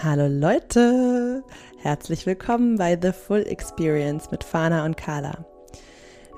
[0.00, 1.44] Hallo Leute,
[1.78, 5.44] herzlich willkommen bei The Full Experience mit Fana und Carla.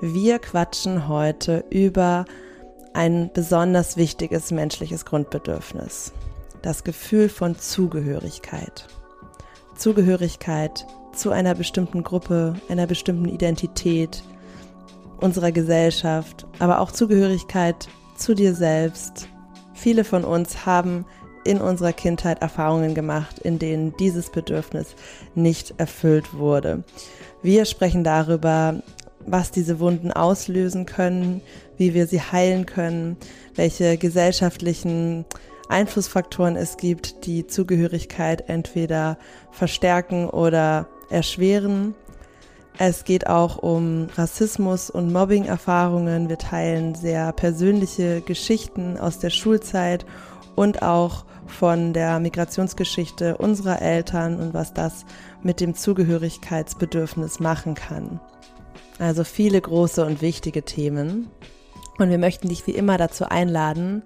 [0.01, 2.25] Wir quatschen heute über
[2.93, 6.11] ein besonders wichtiges menschliches Grundbedürfnis,
[6.61, 8.87] das Gefühl von Zugehörigkeit.
[9.75, 14.21] Zugehörigkeit zu einer bestimmten Gruppe, einer bestimmten Identität,
[15.21, 17.87] unserer Gesellschaft, aber auch Zugehörigkeit
[18.17, 19.27] zu dir selbst.
[19.73, 21.05] Viele von uns haben
[21.45, 24.95] in unserer Kindheit Erfahrungen gemacht, in denen dieses Bedürfnis
[25.35, 26.83] nicht erfüllt wurde.
[27.41, 28.81] Wir sprechen darüber,
[29.25, 31.41] was diese Wunden auslösen können,
[31.77, 33.17] wie wir sie heilen können,
[33.55, 35.25] welche gesellschaftlichen
[35.69, 39.17] Einflussfaktoren es gibt, die Zugehörigkeit entweder
[39.51, 41.95] verstärken oder erschweren.
[42.77, 46.29] Es geht auch um Rassismus und Mobbing-Erfahrungen.
[46.29, 50.05] Wir teilen sehr persönliche Geschichten aus der Schulzeit
[50.55, 55.05] und auch von der Migrationsgeschichte unserer Eltern und was das
[55.43, 58.19] mit dem Zugehörigkeitsbedürfnis machen kann.
[58.99, 61.27] Also viele große und wichtige Themen.
[61.97, 64.03] Und wir möchten dich wie immer dazu einladen,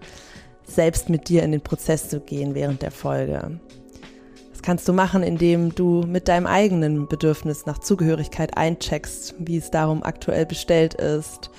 [0.63, 3.59] selbst mit dir in den Prozess zu gehen während der Folge.
[4.52, 9.72] Das kannst du machen, indem du mit deinem eigenen Bedürfnis nach Zugehörigkeit eincheckst, wie es
[9.72, 11.50] darum aktuell bestellt ist,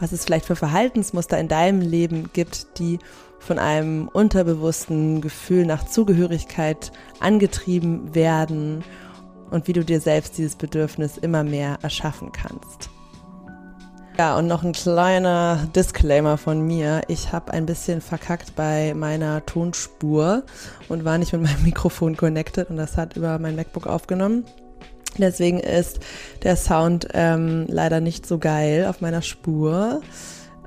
[0.00, 2.98] was es vielleicht für Verhaltensmuster in deinem Leben gibt, die
[3.40, 8.84] von einem unterbewussten Gefühl nach Zugehörigkeit angetrieben werden
[9.50, 12.90] und wie du dir selbst dieses Bedürfnis immer mehr erschaffen kannst.
[14.18, 17.00] Ja, und noch ein kleiner Disclaimer von mir.
[17.08, 20.42] Ich habe ein bisschen verkackt bei meiner Tonspur
[20.88, 24.44] und war nicht mit meinem Mikrofon connected und das hat über mein MacBook aufgenommen.
[25.16, 26.00] Deswegen ist
[26.42, 30.02] der Sound ähm, leider nicht so geil auf meiner Spur.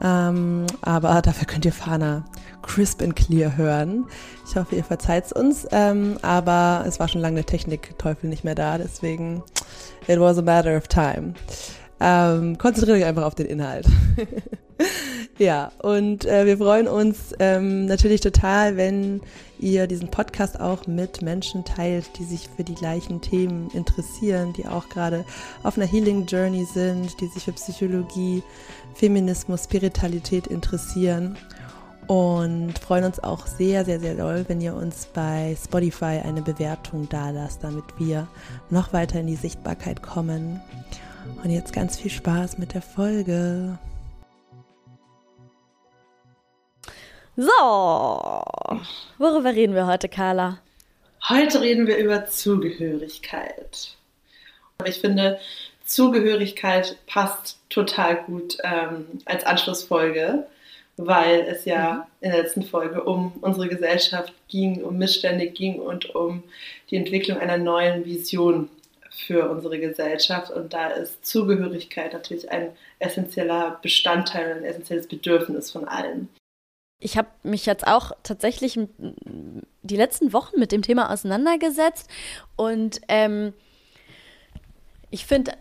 [0.02, 2.26] Ähm, aber dafür könnt ihr Fana
[2.62, 4.06] crisp and clear hören.
[4.48, 5.68] Ich hoffe, ihr verzeiht es uns.
[5.72, 9.44] Ähm, aber es war schon lange der Technikteufel nicht mehr da, deswegen
[10.08, 11.34] it was a matter of time.
[12.00, 13.86] Ähm, konzentriert euch einfach auf den Inhalt.
[15.38, 19.22] ja, und äh, wir freuen uns ähm, natürlich total, wenn
[19.64, 24.68] ihr diesen Podcast auch mit Menschen teilt, die sich für die gleichen Themen interessieren, die
[24.68, 25.26] auch gerade
[25.64, 28.44] auf einer Healing Journey sind, die sich für Psychologie,
[28.94, 31.38] Feminismus, Spiritualität interessieren
[32.08, 37.08] und freuen uns auch sehr, sehr, sehr doll, wenn ihr uns bei Spotify eine Bewertung
[37.08, 38.28] da lasst, damit wir
[38.70, 40.62] noch weiter in die Sichtbarkeit kommen.
[41.42, 43.78] Und jetzt ganz viel Spaß mit der Folge.
[47.36, 47.50] So,
[49.18, 50.60] worüber reden wir heute, Carla?
[51.30, 53.96] Heute reden wir über Zugehörigkeit.
[54.86, 55.40] Ich finde,
[55.86, 60.46] Zugehörigkeit passt total gut ähm, als Anschlussfolge
[60.98, 62.02] weil es ja mhm.
[62.22, 66.44] in der letzten Folge um unsere Gesellschaft ging, um Missstände ging und um
[66.90, 68.70] die Entwicklung einer neuen Vision
[69.10, 70.52] für unsere Gesellschaft.
[70.52, 76.30] Und da ist Zugehörigkeit natürlich ein essentieller Bestandteil, ein essentielles Bedürfnis von allen.
[77.04, 78.80] Ich habe mich jetzt auch tatsächlich
[79.82, 82.10] die letzten Wochen mit dem Thema auseinandergesetzt
[82.56, 83.54] und ähm,
[85.12, 85.52] ich finde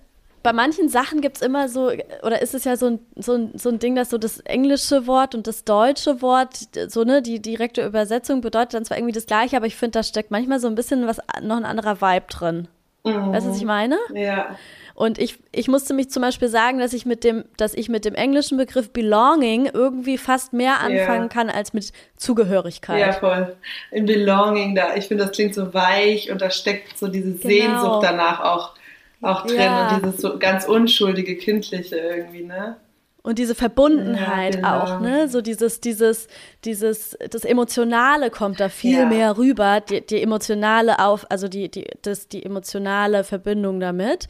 [0.42, 1.91] bei manchen Sachen gibt es immer so,
[2.22, 5.06] oder ist es ja so ein, so, ein, so ein Ding, dass so das englische
[5.06, 9.26] Wort und das deutsche Wort, so ne, die direkte Übersetzung bedeutet dann zwar irgendwie das
[9.26, 12.26] gleiche, aber ich finde, da steckt manchmal so ein bisschen was, noch ein anderer Vibe
[12.28, 12.69] drin.
[13.04, 13.32] Mhm.
[13.32, 13.98] Weißt du, was ich meine?
[14.14, 14.56] Ja.
[15.02, 18.04] Und ich, ich musste mich zum Beispiel sagen, dass ich mit dem, dass ich mit
[18.04, 21.28] dem englischen Begriff Belonging irgendwie fast mehr anfangen ja.
[21.28, 23.00] kann als mit Zugehörigkeit.
[23.00, 23.56] Ja, voll.
[23.91, 27.42] In Belonging, da, ich finde, das klingt so weich und da steckt so diese genau.
[27.42, 28.74] Sehnsucht danach auch
[29.22, 29.88] auch drin ja.
[29.88, 32.76] und dieses so ganz unschuldige, kindliche irgendwie, ne?
[33.24, 34.96] Und diese Verbundenheit ja, genau.
[34.96, 35.28] auch, ne?
[35.28, 36.28] So dieses, dieses,
[36.64, 39.06] dieses, das Emotionale kommt da viel ja.
[39.06, 44.28] mehr rüber, die, die emotionale auf, also die, die, das, die emotionale Verbindung damit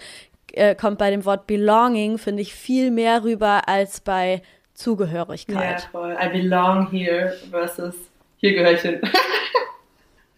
[0.52, 4.42] äh, kommt bei dem Wort Belonging, finde ich, viel mehr rüber als bei
[4.74, 5.82] Zugehörigkeit.
[5.82, 6.16] Ja, voll.
[6.20, 7.94] I belong here versus
[8.38, 9.00] hier gehöre ich hin.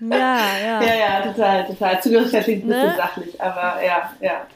[0.01, 0.83] Ja, ja.
[0.83, 2.03] ja, ja, total, total.
[2.03, 2.95] Zugehörigkeit klingt ein bisschen ne?
[2.97, 4.47] sachlich, aber ja, ja.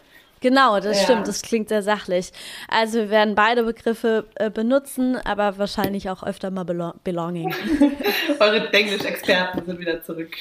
[0.41, 1.05] Genau, das ja.
[1.05, 2.32] stimmt, das klingt sehr sachlich.
[2.69, 7.55] Also wir werden beide Begriffe äh, benutzen, aber wahrscheinlich auch öfter mal belo Belonging.
[8.38, 10.37] Eure Englisch-Experten sind wieder zurück.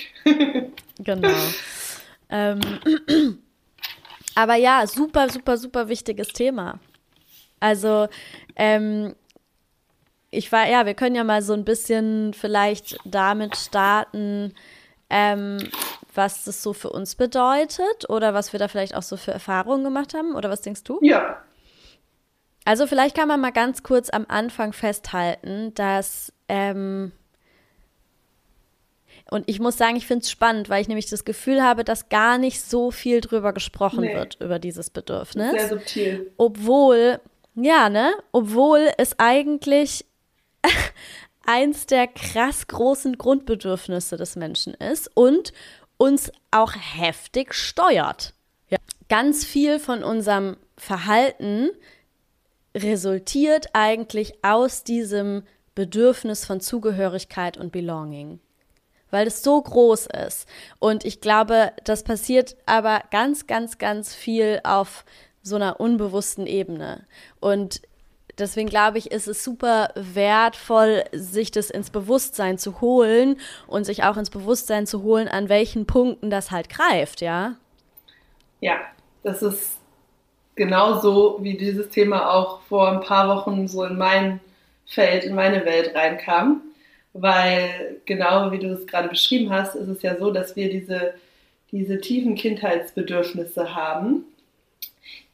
[1.00, 1.30] genau.
[2.30, 2.60] Ähm,
[4.38, 6.80] aber ja, super, super, super wichtiges Thema.
[7.60, 8.08] Also
[8.56, 9.16] ähm,
[10.30, 14.54] ich war, ja, wir können ja mal so ein bisschen vielleicht damit starten,
[15.10, 15.58] ähm,
[16.14, 19.84] was das so für uns bedeutet oder was wir da vielleicht auch so für Erfahrungen
[19.84, 20.36] gemacht haben?
[20.36, 21.00] Oder was denkst du?
[21.02, 21.42] Ja.
[22.64, 27.12] Also vielleicht kann man mal ganz kurz am Anfang festhalten, dass ähm,
[29.30, 32.10] Und ich muss sagen, ich finde es spannend, weil ich nämlich das Gefühl habe, dass
[32.10, 34.16] gar nicht so viel drüber gesprochen nee.
[34.16, 35.52] wird, über dieses Bedürfnis.
[35.52, 36.32] Sehr subtil.
[36.38, 37.20] Obwohl,
[37.56, 38.14] ja, ne?
[38.32, 40.06] Obwohl es eigentlich
[41.46, 45.54] eins der krass großen Grundbedürfnisse des Menschen ist und
[45.98, 48.34] uns auch heftig steuert.
[48.70, 48.78] Ja.
[49.10, 51.70] Ganz viel von unserem Verhalten
[52.76, 55.44] resultiert eigentlich aus diesem
[55.74, 58.40] Bedürfnis von Zugehörigkeit und Belonging.
[59.10, 60.48] Weil es so groß ist.
[60.80, 65.06] Und ich glaube, das passiert aber ganz, ganz, ganz viel auf
[65.42, 67.06] so einer unbewussten Ebene.
[67.40, 67.82] Und
[68.38, 74.04] deswegen glaube ich, ist es super wertvoll, sich das ins Bewusstsein zu holen und sich
[74.04, 77.56] auch ins Bewusstsein zu holen, an welchen Punkten das halt greift, ja?
[78.60, 78.78] Ja,
[79.24, 79.78] das ist
[80.56, 84.40] genauso, wie dieses Thema auch vor ein paar Wochen so in mein
[84.86, 86.62] Feld, in meine Welt reinkam.
[87.14, 91.14] Weil genau wie du es gerade beschrieben hast, ist es ja so, dass wir diese,
[91.72, 94.26] diese tiefen Kindheitsbedürfnisse haben,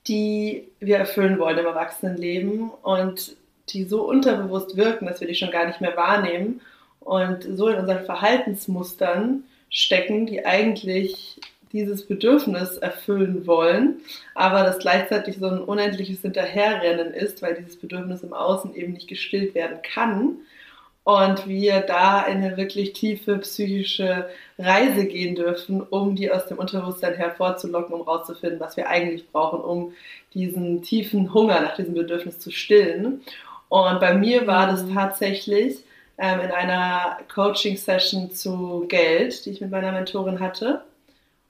[0.08, 3.36] die wir erfüllen wollen im Erwachsenenleben und
[3.70, 6.62] die so unterbewusst wirken, dass wir die schon gar nicht mehr wahrnehmen
[7.00, 11.40] und so in unseren Verhaltensmustern stecken, die eigentlich
[11.72, 14.02] dieses Bedürfnis erfüllen wollen,
[14.36, 19.08] aber das gleichzeitig so ein unendliches Hinterherrennen ist, weil dieses Bedürfnis im Außen eben nicht
[19.08, 20.38] gestillt werden kann
[21.04, 26.58] und wir da in eine wirklich tiefe psychische Reise gehen dürfen, um die aus dem
[26.58, 29.94] Unterbewusstsein hervorzulocken, um rauszufinden, was wir eigentlich brauchen, um
[30.34, 33.22] diesen tiefen Hunger nach diesem Bedürfnis zu stillen.
[33.68, 34.94] Und bei mir war das mhm.
[34.94, 35.84] tatsächlich
[36.18, 40.84] ähm, in einer Coaching-Session zu Geld, die ich mit meiner Mentorin hatte.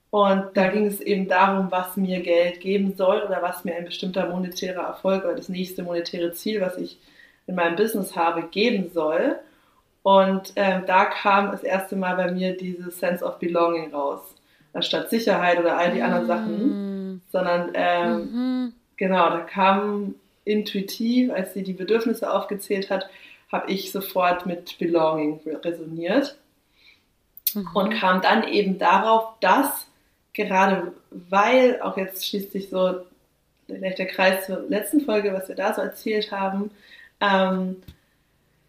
[0.09, 3.85] Und da ging es eben darum, was mir Geld geben soll oder was mir ein
[3.85, 6.97] bestimmter monetärer Erfolg oder das nächste monetäre Ziel, was ich
[7.47, 9.37] in meinem Business habe, geben soll.
[10.01, 14.21] Und ähm, da kam das erste Mal bei mir dieses Sense of Belonging raus.
[14.73, 17.21] Anstatt Sicherheit oder all die anderen Sachen, mm.
[17.31, 18.73] sondern ähm, mhm.
[18.97, 23.07] genau, da kam intuitiv, als sie die Bedürfnisse aufgezählt hat,
[23.51, 26.37] habe ich sofort mit Belonging resoniert
[27.53, 27.69] mhm.
[27.73, 29.87] und kam dann eben darauf, dass
[30.33, 33.01] gerade weil, auch jetzt schließt sich so
[33.67, 36.71] vielleicht der Kreis zur letzten Folge, was wir da so erzählt haben,
[37.23, 37.77] ähm,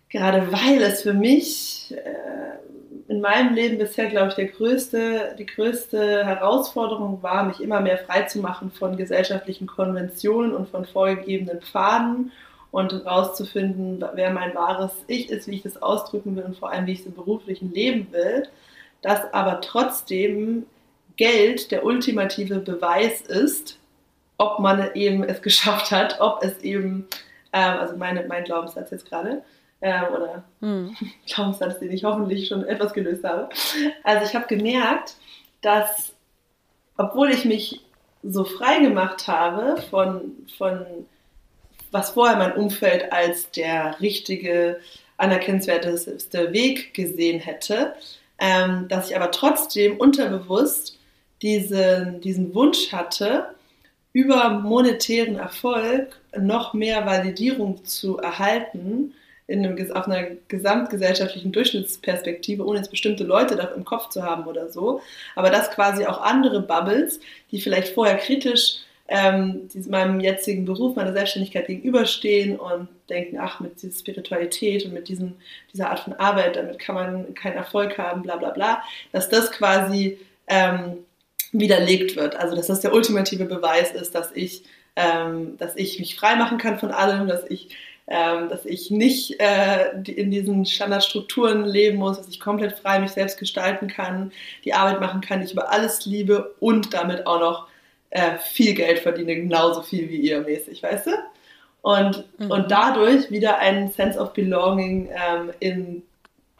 [0.08, 5.46] gerade weil es für mich äh, in meinem Leben bisher, glaube ich, der größte, die
[5.46, 11.60] größte Herausforderung war, mich immer mehr frei zu machen von gesellschaftlichen Konventionen und von vorgegebenen
[11.60, 12.32] Pfaden
[12.70, 16.86] und herauszufinden, wer mein wahres Ich ist, wie ich das ausdrücken will und vor allem,
[16.86, 18.48] wie ich es im beruflichen Leben will,
[19.02, 20.66] dass aber trotzdem
[21.16, 23.78] Geld der ultimative Beweis ist,
[24.38, 27.06] ob man eben es geschafft hat, ob es eben,
[27.54, 29.42] ähm, also meine, mein Glaubenssatz jetzt gerade,
[29.80, 30.96] ähm, oder hm.
[31.26, 33.48] Glaubenssatz, den ich hoffentlich schon etwas gelöst habe.
[34.02, 35.14] Also ich habe gemerkt,
[35.62, 36.12] dass,
[36.96, 37.80] obwohl ich mich
[38.22, 40.84] so frei gemacht habe von, von
[41.90, 44.80] was vorher mein Umfeld als der richtige,
[45.16, 47.94] anerkennenswerteste Weg gesehen hätte,
[48.38, 50.98] ähm, dass ich aber trotzdem unterbewusst
[51.40, 53.54] diesen, diesen Wunsch hatte,
[54.14, 59.12] über monetären Erfolg noch mehr Validierung zu erhalten,
[59.46, 64.44] in einem, auf einer gesamtgesellschaftlichen Durchschnittsperspektive, ohne jetzt bestimmte Leute da im Kopf zu haben
[64.44, 65.02] oder so,
[65.34, 68.78] aber dass quasi auch andere Bubbles, die vielleicht vorher kritisch
[69.08, 75.08] ähm, meinem jetzigen Beruf, meiner Selbstständigkeit gegenüberstehen und denken, ach, mit dieser Spiritualität und mit
[75.08, 75.34] diesem,
[75.72, 79.50] dieser Art von Arbeit, damit kann man keinen Erfolg haben, bla bla bla, dass das
[79.50, 81.03] quasi ähm,
[81.54, 82.36] widerlegt wird.
[82.36, 84.64] Also dass das der ultimative Beweis ist, dass ich,
[84.96, 89.40] ähm, dass ich mich frei machen kann von allem, dass ich, ähm, dass ich nicht
[89.40, 94.32] äh, in diesen Standardstrukturen leben muss, dass ich komplett frei mich selbst gestalten kann,
[94.64, 97.68] die Arbeit machen kann, die ich über alles liebe und damit auch noch
[98.10, 101.10] äh, viel Geld verdiene, genauso viel wie ihr mäßig, weißt du?
[101.82, 102.50] Und, mhm.
[102.50, 106.02] und dadurch wieder ein Sense of Belonging ähm, in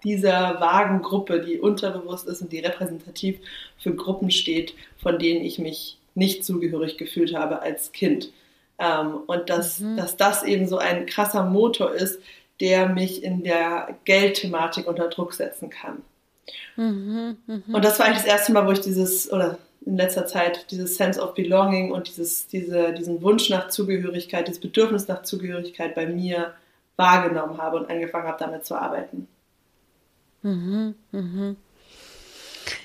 [0.04, 3.38] dieser vagen Gruppe, die unterbewusst ist und die repräsentativ
[3.78, 8.30] für Gruppen steht, von denen ich mich nicht zugehörig gefühlt habe als Kind.
[8.78, 9.96] Ähm, und dass, mhm.
[9.96, 12.20] dass das eben so ein krasser Motor ist,
[12.61, 16.02] der mich in der Geldthematik unter Druck setzen kann.
[16.76, 17.62] Mhm, mh.
[17.73, 20.96] Und das war eigentlich das erste Mal, wo ich dieses, oder in letzter Zeit, dieses
[20.96, 26.06] Sense of Belonging und dieses, diese, diesen Wunsch nach Zugehörigkeit, das Bedürfnis nach Zugehörigkeit bei
[26.06, 26.54] mir
[26.96, 29.28] wahrgenommen habe und angefangen habe, damit zu arbeiten.
[30.44, 31.56] Mhm, mhm.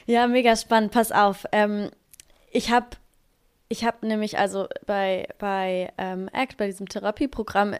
[0.06, 0.92] Ja, mega spannend.
[0.92, 1.46] Pass auf.
[1.52, 1.92] Ähm,
[2.52, 2.88] ich habe
[3.68, 7.76] ich hab nämlich also bei, bei ähm, ACT, bei diesem Therapieprogramm,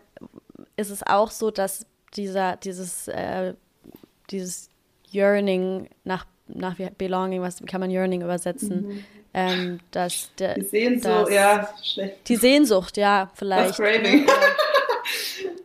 [0.78, 3.56] ist es auch so, dass dieser, dieses, äh,
[4.30, 4.70] dieses
[5.12, 8.88] Yearning nach nach Belonging, was kann man Yearning übersetzen?
[8.88, 9.04] Mhm.
[9.32, 12.28] Ähm, dass der, die Sehnsucht, das, ja, schlecht.
[12.28, 13.70] Die Sehnsucht, ja, vielleicht.
[13.70, 14.26] Das Craving.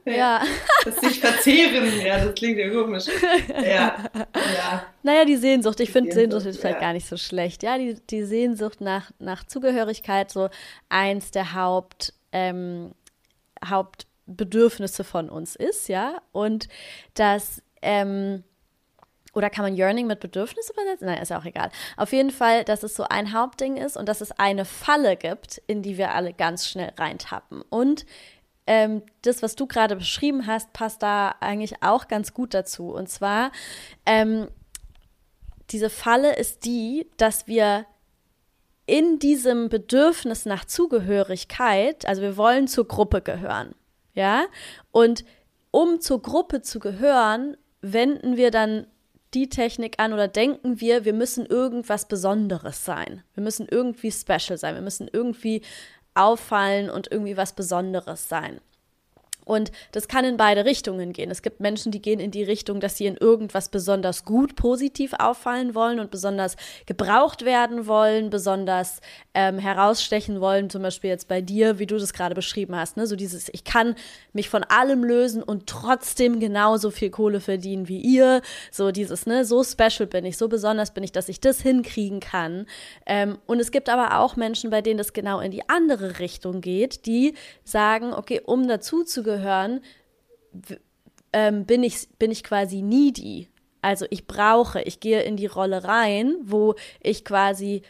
[0.05, 0.43] Ja.
[0.85, 3.07] Das sich verzehren, ja, das klingt ja komisch.
[3.49, 3.97] Ja,
[4.35, 4.87] ja.
[5.03, 6.87] Naja, die Sehnsucht, ich finde Sehnsucht, Sehnsucht ist vielleicht ja.
[6.89, 7.63] gar nicht so schlecht.
[7.63, 10.51] Ja, die, die Sehnsucht nach, nach Zugehörigkeit, so
[10.89, 12.93] eins der Haupt, ähm,
[13.65, 16.21] Hauptbedürfnisse von uns ist, ja.
[16.33, 16.69] Und
[17.15, 18.45] das, ähm,
[19.33, 21.07] oder kann man Yearning mit Bedürfnis übersetzen?
[21.07, 21.71] Nein, ist ja auch egal.
[21.97, 25.61] Auf jeden Fall, dass es so ein Hauptding ist und dass es eine Falle gibt,
[25.67, 27.63] in die wir alle ganz schnell reintappen.
[27.63, 28.07] Und
[28.66, 32.90] ähm, das, was du gerade beschrieben hast, passt da eigentlich auch ganz gut dazu.
[32.90, 33.52] Und zwar,
[34.06, 34.49] ähm,
[35.71, 37.87] diese Falle ist die, dass wir
[38.87, 43.75] in diesem Bedürfnis nach Zugehörigkeit, also wir wollen zur Gruppe gehören,
[44.14, 44.44] ja,
[44.92, 45.25] und
[45.71, 48.87] um zur Gruppe zu gehören, wenden wir dann
[49.35, 53.23] die Technik an oder denken wir, wir müssen irgendwas Besonderes sein.
[53.35, 54.75] Wir müssen irgendwie special sein.
[54.75, 55.62] Wir müssen irgendwie
[56.14, 58.61] auffallen und irgendwie was Besonderes sein.
[59.45, 61.31] Und das kann in beide Richtungen gehen.
[61.31, 65.13] Es gibt Menschen, die gehen in die Richtung, dass sie in irgendwas besonders gut positiv
[65.19, 69.01] auffallen wollen und besonders gebraucht werden wollen, besonders
[69.35, 70.71] ähm, herausstechen wollen.
[70.71, 72.97] Zum Beispiel jetzt bei dir, wie du das gerade beschrieben hast.
[72.97, 73.07] Ne?
[73.07, 73.95] So dieses, ich kann
[74.33, 78.43] mich von allem lösen und trotzdem genauso viel Kohle verdienen wie ihr.
[78.71, 82.21] So dieses, ne, so special bin ich, so besonders bin ich, dass ich das hinkriegen
[82.21, 82.67] kann.
[83.07, 86.61] Ähm, und es gibt aber auch Menschen, bei denen das genau in die andere Richtung
[86.61, 87.35] geht, die
[87.65, 89.81] sagen, okay, um dazu zu gehören,
[91.33, 93.49] ähm, bin, ich, bin ich quasi needy.
[93.83, 97.83] Also ich brauche, ich gehe in die Rolle rein, wo ich quasi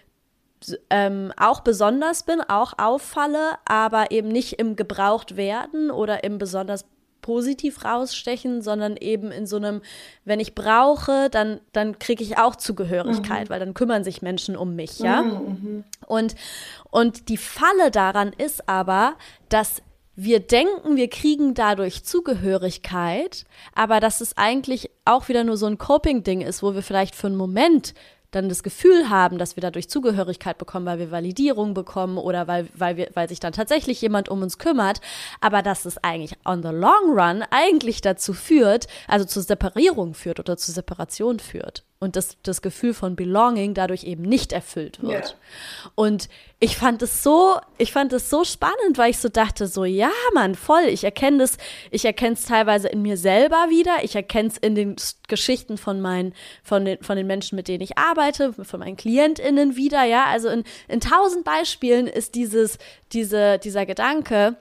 [0.90, 6.86] ähm, auch besonders bin, auch auffalle, aber eben nicht im gebraucht werden oder im besonders
[7.20, 9.80] positiv rausstechen, sondern eben in so einem,
[10.24, 13.50] wenn ich brauche, dann, dann kriege ich auch Zugehörigkeit, mhm.
[13.50, 15.22] weil dann kümmern sich Menschen um mich, ja.
[15.22, 15.84] Mhm, mhm.
[16.06, 16.34] und,
[16.90, 19.14] und die Falle daran ist aber,
[19.48, 19.80] dass
[20.16, 23.44] wir denken, wir kriegen dadurch Zugehörigkeit,
[23.74, 27.26] aber dass es eigentlich auch wieder nur so ein Coping-Ding ist, wo wir vielleicht für
[27.26, 27.94] einen Moment
[28.34, 32.68] dann das Gefühl haben, dass wir dadurch Zugehörigkeit bekommen, weil wir Validierung bekommen oder weil,
[32.74, 35.00] weil, wir, weil sich dann tatsächlich jemand um uns kümmert,
[35.40, 40.40] aber dass es eigentlich on the long run eigentlich dazu führt, also zur Separierung führt
[40.40, 45.10] oder zur Separation führt und das, das Gefühl von Belonging dadurch eben nicht erfüllt wird.
[45.10, 45.90] Yeah.
[45.94, 46.28] Und
[46.60, 50.10] ich fand es so, ich fand es so spannend, weil ich so dachte, so, ja,
[50.34, 51.56] Mann, voll, ich erkenne das,
[51.90, 54.96] ich erkenne es teilweise in mir selber wieder, ich erkenne es in den
[55.28, 59.76] Geschichten von meinen, von den, von den Menschen, mit denen ich arbeite, von meinen KlientInnen
[59.76, 62.78] wieder, ja, also in, in tausend Beispielen ist dieses,
[63.12, 64.56] diese, dieser Gedanke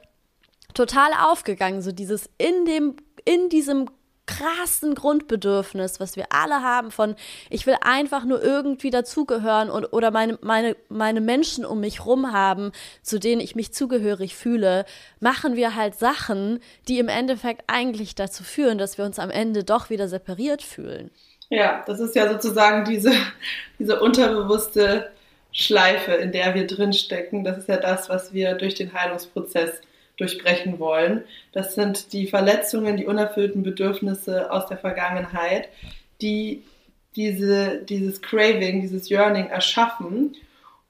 [0.74, 3.90] total aufgegangen, so dieses in dem, in diesem
[4.26, 7.16] krassen Grundbedürfnis, was wir alle haben von,
[7.50, 12.32] ich will einfach nur irgendwie dazugehören und, oder meine, meine, meine Menschen um mich rum
[12.32, 14.86] haben, zu denen ich mich zugehörig fühle,
[15.20, 19.64] machen wir halt Sachen, die im Endeffekt eigentlich dazu führen, dass wir uns am Ende
[19.64, 21.12] doch wieder separiert fühlen.
[21.50, 23.12] Ja, das ist ja sozusagen diese,
[23.80, 25.12] diese unterbewusste
[25.52, 27.44] Schleife, in der wir drinstecken.
[27.44, 29.82] Das ist ja das, was wir durch den Heilungsprozess
[30.18, 31.24] durchbrechen wollen.
[31.52, 35.70] Das sind die Verletzungen, die unerfüllten Bedürfnisse aus der Vergangenheit,
[36.22, 36.64] die
[37.16, 40.36] diese, dieses Craving, dieses Yearning erschaffen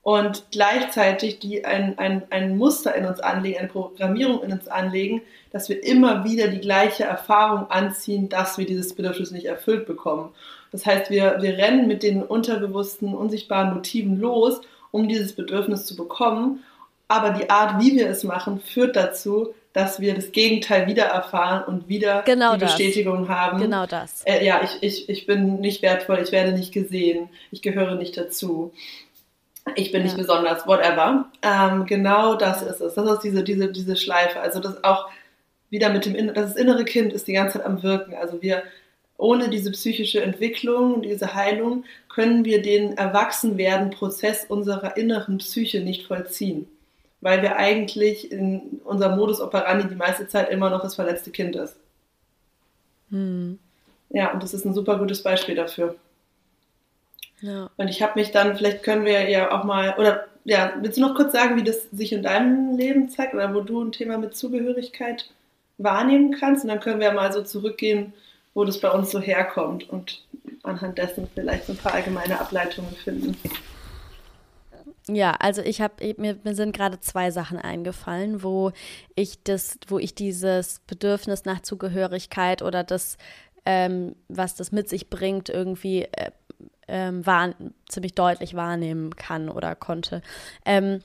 [0.01, 5.21] und gleichzeitig die ein, ein, ein Muster in uns anlegen, eine Programmierung in uns anlegen,
[5.51, 10.31] dass wir immer wieder die gleiche Erfahrung anziehen, dass wir dieses Bedürfnis nicht erfüllt bekommen.
[10.71, 14.61] Das heißt, wir, wir rennen mit den unterbewussten, unsichtbaren Motiven los,
[14.91, 16.63] um dieses Bedürfnis zu bekommen
[17.13, 21.63] aber die Art, wie wir es machen, führt dazu, dass wir das Gegenteil wieder erfahren
[21.65, 22.71] und wieder genau die das.
[22.71, 23.59] Bestätigung haben.
[23.59, 24.23] Genau das.
[24.23, 28.17] Äh, ja, ich, ich, ich bin nicht wertvoll, ich werde nicht gesehen, ich gehöre nicht
[28.17, 28.73] dazu.
[29.75, 30.05] Ich bin ja.
[30.05, 31.25] nicht besonders, whatever.
[31.43, 32.95] Ähm, genau das ist es.
[32.95, 34.39] Das ist diese, diese, diese Schleife.
[34.41, 35.09] Also das auch
[35.69, 38.15] wieder mit dem, das innere Kind ist die ganze Zeit am Wirken.
[38.15, 38.63] Also wir,
[39.17, 46.67] ohne diese psychische Entwicklung, diese Heilung, können wir den Erwachsenwerden-Prozess unserer inneren Psyche nicht vollziehen
[47.23, 51.55] weil wir eigentlich in unserem Modus operandi die meiste Zeit immer noch das verletzte Kind
[51.55, 51.75] ist.
[53.09, 53.57] Hm.
[54.09, 55.95] Ja, und das ist ein super gutes Beispiel dafür.
[57.41, 57.69] Ja.
[57.77, 61.01] Und ich habe mich dann, vielleicht können wir ja auch mal, oder ja, willst du
[61.01, 64.17] noch kurz sagen, wie das sich in deinem Leben zeigt oder wo du ein Thema
[64.17, 65.29] mit Zugehörigkeit
[65.77, 66.63] wahrnehmen kannst?
[66.63, 68.13] Und dann können wir mal so zurückgehen,
[68.53, 70.21] wo das bei uns so herkommt und
[70.63, 73.37] anhand dessen vielleicht ein paar allgemeine Ableitungen finden.
[75.09, 78.71] Ja, also ich habe mir, mir sind gerade zwei Sachen eingefallen, wo
[79.15, 83.17] ich das, wo ich dieses Bedürfnis nach Zugehörigkeit oder das,
[83.65, 86.31] ähm, was das mit sich bringt, irgendwie äh,
[86.87, 87.23] ähm,
[87.89, 90.21] ziemlich deutlich wahrnehmen kann oder konnte.
[90.65, 91.01] Ähm,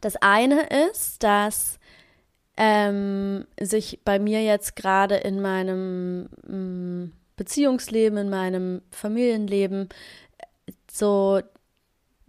[0.00, 1.78] das eine ist, dass
[2.58, 9.88] ähm, sich bei mir jetzt gerade in meinem mm, Beziehungsleben, in meinem Familienleben
[10.90, 11.40] so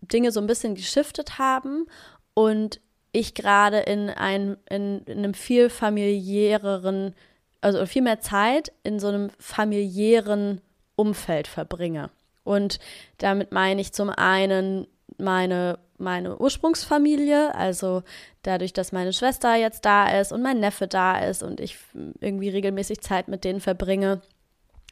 [0.02, 1.88] Dinge so ein bisschen geschiftet haben
[2.34, 2.80] und
[3.12, 7.16] ich gerade in, ein, in, in einem viel familiäreren,
[7.62, 10.62] also viel mehr Zeit in so einem familiären
[10.96, 12.10] Umfeld verbringe.
[12.44, 12.80] Und
[13.18, 14.88] damit meine ich zum einen
[15.18, 18.04] meine, meine Ursprungsfamilie, also
[18.44, 21.78] dadurch, dass meine Schwester jetzt da ist und mein Neffe da ist und ich
[22.22, 24.22] irgendwie regelmäßig Zeit mit denen verbringe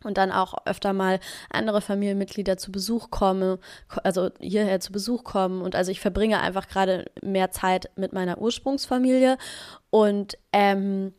[0.03, 3.59] und dann auch öfter mal andere Familienmitglieder zu Besuch komme,
[4.03, 5.61] also hierher zu Besuch kommen.
[5.61, 9.37] Und also ich verbringe einfach gerade mehr Zeit mit meiner Ursprungsfamilie.
[9.89, 11.13] Und ähm,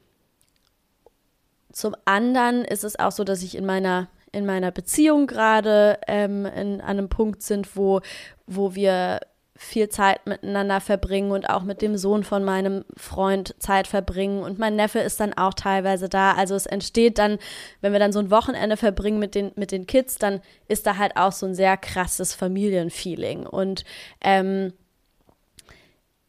[1.73, 6.45] zum anderen ist es auch so, dass ich in meiner in meiner Beziehung gerade ähm,
[6.45, 8.03] in, an einem Punkt sind, wo,
[8.47, 9.21] wo wir
[9.61, 14.43] viel Zeit miteinander verbringen und auch mit dem Sohn von meinem Freund Zeit verbringen.
[14.43, 16.33] Und mein Neffe ist dann auch teilweise da.
[16.33, 17.39] Also es entsteht dann,
[17.81, 20.97] wenn wir dann so ein Wochenende verbringen mit den, mit den Kids, dann ist da
[20.97, 23.47] halt auch so ein sehr krasses Familienfeeling.
[23.47, 23.85] Und
[24.21, 24.73] ähm,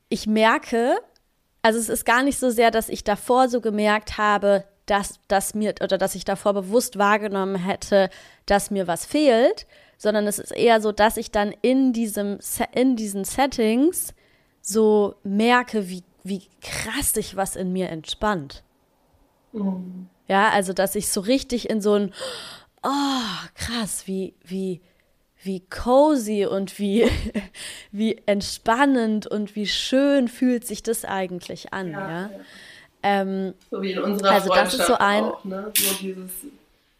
[0.10, 0.98] ich merke,
[1.62, 5.54] also es ist gar nicht so sehr, dass ich davor so gemerkt habe, dass, dass
[5.54, 8.10] mir oder dass ich davor bewusst wahrgenommen hätte,
[8.48, 9.68] dass mir was fehlt,
[10.00, 12.40] sondern es ist eher so, dass ich dann in diesem
[12.74, 14.16] in diesen Settings
[14.62, 18.64] so merke, wie wie krass sich was in mir entspannt.
[19.52, 20.08] Mhm.
[20.28, 22.14] Ja, also dass ich so richtig in so ein
[22.82, 24.82] oh, krass, wie wie
[25.42, 27.10] wie cozy und wie,
[27.92, 32.10] wie entspannend und wie schön fühlt sich das eigentlich an, ja.
[32.10, 32.30] ja?
[33.02, 35.72] Ähm, so wie in unserer also Freundschaft das ist so ein, auch, ne?
[35.74, 36.32] So dieses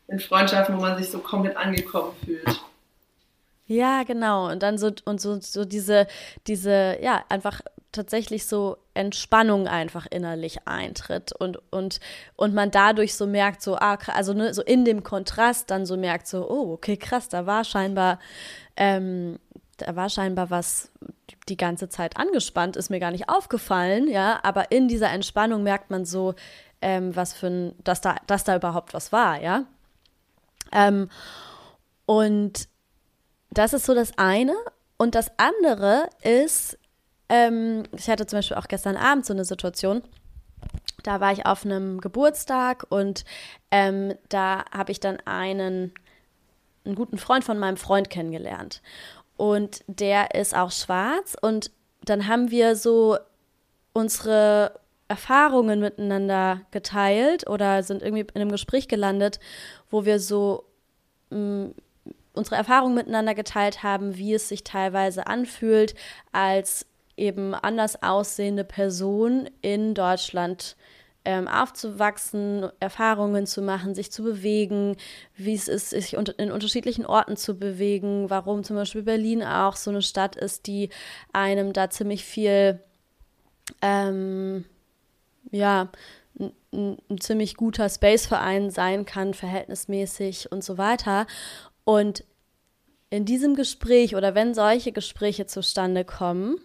[0.08, 2.62] in Freundschaften, wo man sich so komplett angekommen fühlt.
[3.70, 4.50] Ja, genau.
[4.50, 6.08] Und dann so, und so, so diese,
[6.48, 7.62] diese, ja, einfach
[7.92, 12.00] tatsächlich so Entspannung einfach innerlich eintritt und, und,
[12.36, 15.98] und man dadurch so merkt, so, ah, also ne, so in dem Kontrast dann so
[15.98, 18.18] merkt, so, oh, okay, krass, da war scheinbar,
[18.76, 19.38] ähm,
[19.78, 20.92] da war scheinbar was
[21.48, 25.92] die ganze Zeit angespannt, ist mir gar nicht aufgefallen, ja, aber in dieser Entspannung merkt
[25.92, 26.34] man so,
[26.82, 29.66] ähm, was für ein, dass da, dass da überhaupt was war, ja.
[30.72, 31.10] Ähm,
[32.06, 32.69] und
[33.52, 34.56] das ist so das eine.
[34.98, 36.78] Und das andere ist,
[37.30, 40.04] ähm, ich hatte zum Beispiel auch gestern Abend so eine Situation,
[41.04, 43.24] da war ich auf einem Geburtstag und
[43.72, 45.94] ähm, da habe ich dann einen,
[46.86, 48.82] einen guten Freund von meinem Freund kennengelernt.
[49.38, 51.38] Und der ist auch schwarz.
[51.42, 51.72] Und
[52.04, 53.18] dann haben wir so
[53.94, 59.40] unsere Erfahrungen miteinander geteilt oder sind irgendwie in einem Gespräch gelandet,
[59.90, 60.66] wo wir so
[61.30, 61.74] mh, mm,
[62.34, 65.96] unsere Erfahrungen miteinander geteilt haben, wie es sich teilweise anfühlt,
[66.32, 66.86] als
[67.18, 70.76] eben anders aussehende Person in Deutschland
[71.26, 74.96] ähm, aufzuwachsen, Erfahrungen zu machen, sich zu bewegen,
[75.36, 79.92] wie es ist, sich in unterschiedlichen Orten zu bewegen, warum zum Beispiel Berlin auch so
[79.92, 80.90] eine Stadt ist, die
[81.34, 82.80] einem da ziemlich viel,
[83.82, 84.66] ähm,
[85.52, 85.90] ja,
[86.40, 91.28] ein, ein ziemlich guter Spaceverein sein kann, verhältnismäßig und so weiter.
[91.90, 92.24] Und
[93.10, 96.62] in diesem Gespräch oder wenn solche Gespräche zustande kommen,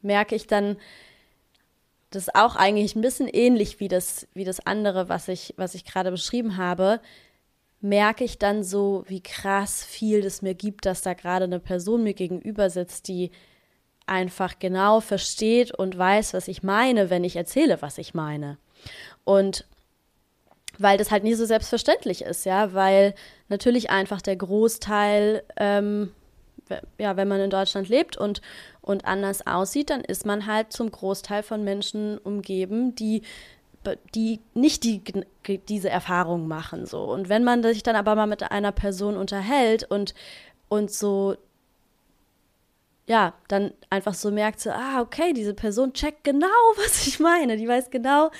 [0.00, 0.76] merke ich dann,
[2.10, 5.74] das ist auch eigentlich ein bisschen ähnlich wie das, wie das andere, was ich, was
[5.74, 7.00] ich gerade beschrieben habe,
[7.80, 12.04] merke ich dann so, wie krass viel das mir gibt, dass da gerade eine Person
[12.04, 13.32] mir gegenüber sitzt, die
[14.06, 18.58] einfach genau versteht und weiß, was ich meine, wenn ich erzähle, was ich meine.
[19.24, 19.66] Und
[20.78, 23.16] weil das halt nicht so selbstverständlich ist, ja, weil
[23.48, 26.10] natürlich einfach der Großteil ähm,
[26.98, 28.40] ja, wenn man in Deutschland lebt und,
[28.80, 33.22] und anders aussieht, dann ist man halt zum Großteil von Menschen umgeben, die
[34.14, 35.02] die nicht die,
[35.68, 37.02] diese Erfahrung machen so.
[37.02, 40.14] Und wenn man sich dann aber mal mit einer Person unterhält und
[40.70, 41.36] und so
[43.06, 47.58] ja dann einfach so merkt so ah okay diese Person checkt genau was ich meine.
[47.58, 48.30] Die weiß genau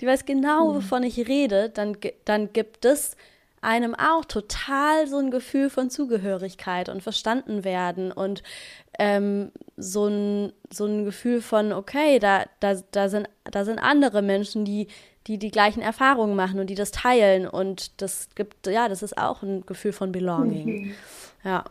[0.00, 0.76] die weiß genau mhm.
[0.76, 1.68] wovon ich rede.
[1.68, 3.14] Dann dann gibt es
[3.64, 8.42] einem auch total so ein Gefühl von Zugehörigkeit und verstanden werden und
[8.98, 14.22] ähm, so, ein, so ein Gefühl von, okay, da, da, da, sind, da sind andere
[14.22, 14.88] Menschen, die,
[15.26, 19.16] die die gleichen Erfahrungen machen und die das teilen und das gibt, ja, das ist
[19.18, 20.66] auch ein Gefühl von Belonging.
[20.66, 20.94] Mhm.
[21.44, 21.64] Ja.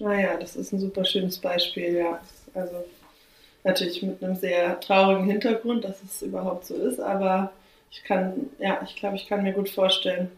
[0.00, 2.20] Naja, das ist ein super schönes Beispiel, ja.
[2.54, 2.84] Also
[3.62, 7.52] natürlich mit einem sehr traurigen Hintergrund, dass es überhaupt so ist, aber
[7.90, 10.30] ich kann, ja, ich glaube, ich kann mir gut vorstellen,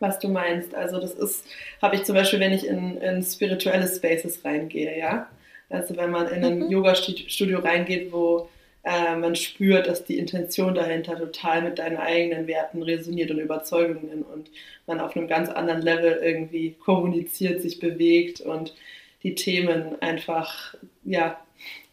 [0.00, 0.74] was du meinst.
[0.74, 1.44] Also das ist,
[1.80, 5.28] habe ich zum Beispiel, wenn ich in, in spirituelle Spaces reingehe, ja.
[5.70, 6.70] Also wenn man in ein mhm.
[6.70, 8.48] Yoga-Studio reingeht, wo
[8.84, 14.22] äh, man spürt, dass die Intention dahinter total mit deinen eigenen Werten resoniert und Überzeugungen
[14.22, 14.50] und
[14.86, 18.74] man auf einem ganz anderen Level irgendwie kommuniziert, sich bewegt und
[19.22, 21.38] die Themen einfach, ja,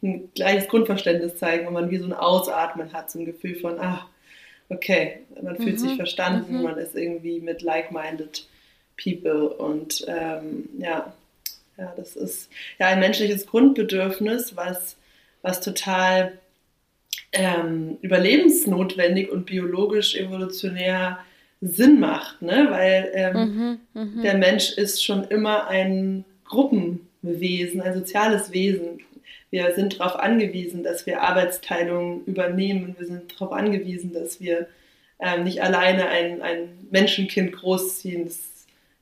[0.04, 3.80] ein gleiches Grundverständnis zeigen und man wie so ein Ausatmen hat, so ein Gefühl von,
[3.80, 4.10] ah,
[4.72, 5.88] okay, man fühlt mhm.
[5.88, 6.64] sich verstanden, mhm.
[6.64, 8.48] man ist irgendwie mit like-minded
[9.02, 11.14] people und ähm, ja,
[11.78, 14.98] ja, das ist ja ein menschliches Grundbedürfnis, was,
[15.42, 16.38] was total
[17.32, 21.20] ähm, überlebensnotwendig und biologisch evolutionär
[21.62, 22.68] Sinn macht, ne?
[22.70, 24.22] weil ähm, mhm, mh.
[24.24, 29.00] der Mensch ist schon immer ein Gruppenwesen, ein soziales Wesen.
[29.52, 32.96] Wir sind darauf angewiesen, dass wir Arbeitsteilungen übernehmen.
[32.98, 34.68] Wir sind darauf angewiesen, dass wir
[35.20, 38.26] ähm, nicht alleine ein, ein Menschenkind großziehen.
[38.26, 38.40] Das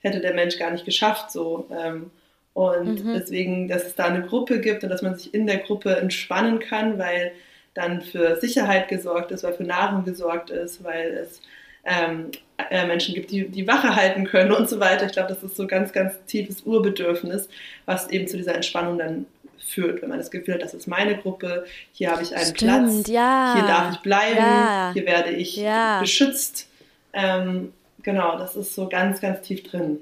[0.02, 1.68] hätte der Mensch gar nicht geschafft so.
[1.72, 2.10] Ähm,
[2.54, 3.14] und mhm.
[3.14, 6.60] deswegen, dass es da eine Gruppe gibt und dass man sich in der Gruppe entspannen
[6.60, 7.32] kann, weil
[7.76, 11.42] dann für Sicherheit gesorgt ist, weil für Nahrung gesorgt ist, weil es
[11.86, 12.32] ähm,
[12.70, 15.06] äh, Menschen gibt, die die Wache halten können und so weiter.
[15.06, 17.48] Ich glaube, das ist so ganz, ganz tiefes Urbedürfnis,
[17.86, 19.26] was eben zu dieser Entspannung dann
[19.70, 23.04] führt, wenn man das Gefühl hat, das ist meine Gruppe, hier habe ich einen Stimmt,
[23.04, 23.54] Platz, ja.
[23.56, 24.92] hier darf ich bleiben, ja.
[24.94, 26.00] hier werde ich ja.
[26.00, 26.68] beschützt.
[27.14, 30.00] Ähm, genau, das ist so ganz, ganz tief drin.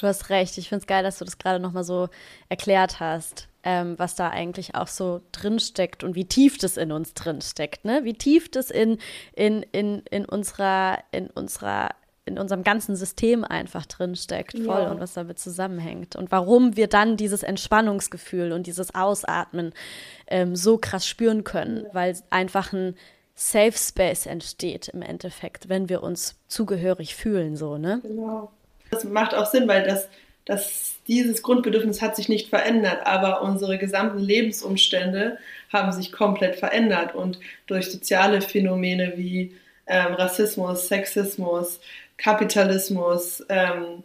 [0.00, 0.58] Du hast recht.
[0.58, 2.08] Ich finde es geil, dass du das gerade nochmal so
[2.48, 7.14] erklärt hast, ähm, was da eigentlich auch so drinsteckt und wie tief das in uns
[7.14, 8.00] drinsteckt, ne?
[8.02, 8.98] Wie tief das in,
[9.34, 11.90] in, in, in unserer, in unserer
[12.32, 14.90] in unserem ganzen System einfach drin steckt, voll ja.
[14.90, 16.16] und was damit zusammenhängt.
[16.16, 19.72] Und warum wir dann dieses Entspannungsgefühl und dieses Ausatmen
[20.26, 22.96] ähm, so krass spüren können, weil einfach ein
[23.34, 28.00] Safe Space entsteht im Endeffekt, wenn wir uns zugehörig fühlen, so, ne?
[28.02, 28.50] Genau.
[28.90, 30.08] Das macht auch Sinn, weil das,
[30.44, 35.38] das, dieses Grundbedürfnis hat sich nicht verändert, aber unsere gesamten Lebensumstände
[35.72, 39.54] haben sich komplett verändert und durch soziale Phänomene wie
[39.86, 41.80] ähm, Rassismus, Sexismus,
[42.22, 44.02] Kapitalismus, ähm,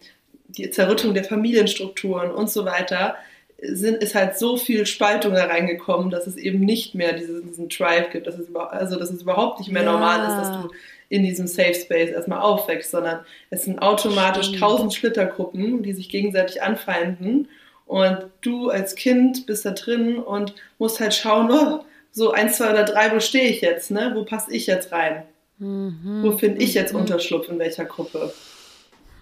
[0.48, 3.16] die Zerrüttung der Familienstrukturen und so weiter,
[3.62, 7.70] sind, ist halt so viel Spaltung da reingekommen, dass es eben nicht mehr diesen, diesen
[7.70, 9.92] Tribe gibt, dass es, über, also, dass es überhaupt nicht mehr ja.
[9.92, 10.70] normal ist, dass du
[11.10, 16.62] in diesem Safe Space erstmal aufwächst, sondern es sind automatisch tausend Splittergruppen, die sich gegenseitig
[16.62, 17.48] anfeinden
[17.86, 22.72] und du als Kind bist da drin und musst halt schauen, oh, so eins, zwei
[22.72, 24.12] oder drei, wo stehe ich jetzt, ne?
[24.14, 25.24] Wo passe ich jetzt rein?
[25.60, 26.24] Mhm.
[26.24, 27.02] Wo finde ich jetzt mhm.
[27.02, 28.34] Unterschlupf in welcher Gruppe?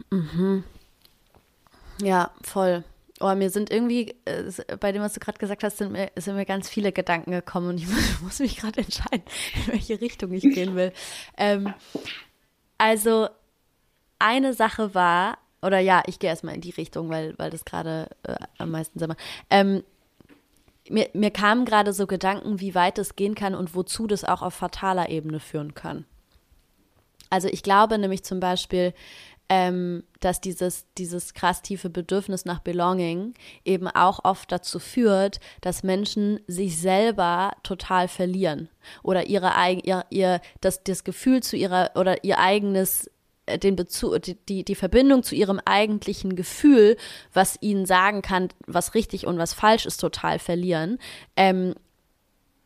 [0.10, 0.64] Mhm.
[2.02, 2.84] Ja, voll.
[3.22, 4.14] Oh, mir sind irgendwie,
[4.82, 7.70] bei dem, was du gerade gesagt hast, sind mir, sind mir ganz viele Gedanken gekommen
[7.70, 7.88] und ich
[8.22, 9.24] muss mich gerade entscheiden,
[9.56, 10.92] in welche Richtung ich gehen will.
[11.38, 11.74] ähm,
[12.78, 13.30] also,
[14.20, 18.10] eine Sache war, oder ja, ich gehe erstmal in die Richtung, weil, weil das gerade
[18.24, 19.22] äh, am meisten Sinn macht.
[19.50, 19.84] Ähm,
[20.90, 24.42] mir, mir kamen gerade so Gedanken, wie weit es gehen kann und wozu das auch
[24.42, 26.06] auf fataler Ebene führen kann.
[27.30, 28.94] Also ich glaube nämlich zum Beispiel,
[29.48, 35.84] ähm, dass dieses, dieses krass tiefe Bedürfnis nach Belonging eben auch oft dazu führt, dass
[35.84, 38.70] Menschen sich selber total verlieren
[39.04, 43.10] oder ihre ihr, ihr das, das Gefühl zu ihrer oder ihr eigenes
[43.46, 46.98] äh, den Bezug, die, die Verbindung zu ihrem eigentlichen Gefühl,
[47.34, 50.98] was ihnen sagen kann, was richtig und was falsch ist, total verlieren.
[51.36, 51.76] Ähm,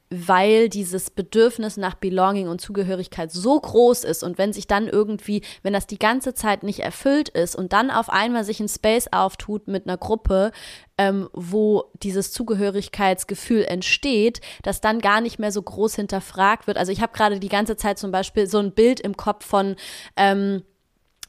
[0.09, 5.43] weil dieses Bedürfnis nach Belonging und Zugehörigkeit so groß ist und wenn sich dann irgendwie,
[5.61, 9.07] wenn das die ganze Zeit nicht erfüllt ist und dann auf einmal sich ein Space
[9.11, 10.51] auftut mit einer Gruppe,
[10.97, 16.77] ähm, wo dieses Zugehörigkeitsgefühl entsteht, dass dann gar nicht mehr so groß hinterfragt wird.
[16.77, 19.75] Also ich habe gerade die ganze Zeit zum Beispiel so ein Bild im Kopf von
[20.15, 20.63] ähm,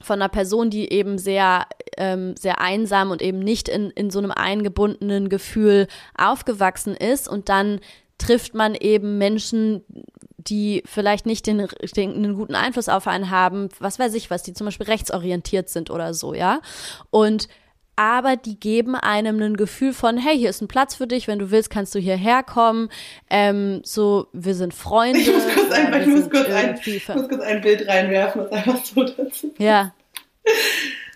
[0.02, 1.66] von einer Person, die eben sehr,
[1.98, 7.50] ähm, sehr einsam und eben nicht in, in so einem eingebundenen Gefühl aufgewachsen ist und
[7.50, 7.80] dann
[8.20, 9.82] trifft man eben Menschen,
[10.38, 14.42] die vielleicht nicht den, den, einen guten Einfluss auf einen haben, was weiß ich was,
[14.42, 16.60] die zum Beispiel rechtsorientiert sind oder so, ja.
[17.10, 17.48] Und
[17.96, 21.38] aber die geben einem ein Gefühl von, hey, hier ist ein Platz für dich, wenn
[21.38, 22.88] du willst, kannst du hierher kommen.
[23.28, 25.20] Ähm, so, wir sind Freunde.
[25.20, 26.80] Ich muss kurz, ein, ich muss kurz, ein,
[27.14, 29.94] muss kurz ein Bild reinwerfen, was einfach so dazu Ja.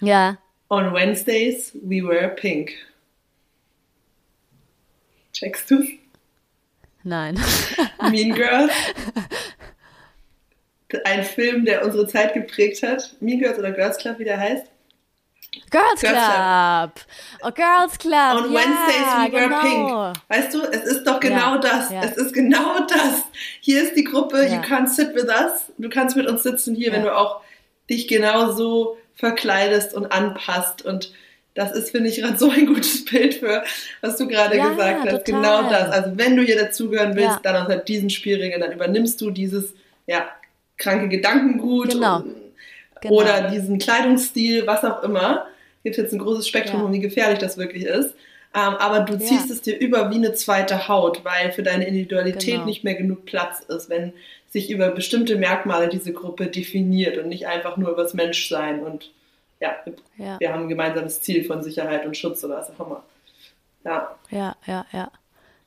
[0.03, 0.37] Ja.
[0.69, 2.73] On Wednesdays we wear pink.
[5.33, 5.87] Checkst du's?
[7.05, 7.39] Nein.
[8.11, 8.73] mean Girls.
[11.05, 13.15] Ein Film, der unsere Zeit geprägt hat.
[13.21, 14.67] Mean Girls oder Girls Club, wie der heißt.
[15.71, 16.95] Girls, Girls Club.
[16.95, 17.01] Club.
[17.43, 18.45] Oh, Girls Club.
[18.45, 20.13] On ja, Wednesdays we wear genau.
[20.13, 20.17] pink.
[20.29, 21.91] Weißt du, es ist doch genau ja, das.
[21.91, 22.03] Ja.
[22.03, 23.25] Es ist genau das.
[23.61, 25.73] Hier ist die Gruppe, you can't sit with us.
[25.79, 27.41] Du kannst mit uns sitzen hier, wenn du auch
[27.89, 31.13] dich genau so verkleidest und anpasst und
[31.55, 33.63] das ist, finde ich, gerade so ein gutes Bild für,
[34.01, 35.25] was du gerade ja, gesagt hast.
[35.25, 35.25] Total.
[35.25, 35.91] Genau das.
[35.91, 37.41] Also wenn du hier dazugehören willst, ja.
[37.43, 39.73] dann unter diesen Spielregeln, dann übernimmst du dieses,
[40.07, 40.29] ja,
[40.77, 42.17] kranke Gedankengut genau.
[42.17, 42.35] Und,
[43.01, 43.15] genau.
[43.15, 45.47] oder diesen Kleidungsstil, was auch immer.
[45.85, 46.87] Gibt jetzt ein großes Spektrum, ja.
[46.87, 48.15] um wie gefährlich das wirklich ist.
[48.57, 52.55] Ähm, aber du ziehst es dir über wie eine zweite Haut, weil für deine Individualität
[52.55, 52.65] genau.
[52.65, 54.13] nicht mehr genug Platz ist, wenn
[54.51, 59.11] sich über bestimmte Merkmale diese Gruppe definiert und nicht einfach nur über das Menschsein und
[59.61, 59.77] ja,
[60.17, 63.03] ja, wir haben ein gemeinsames Ziel von Sicherheit und Schutz oder was auch immer.
[63.85, 64.17] Ja.
[64.31, 65.11] Ja, ja, ja.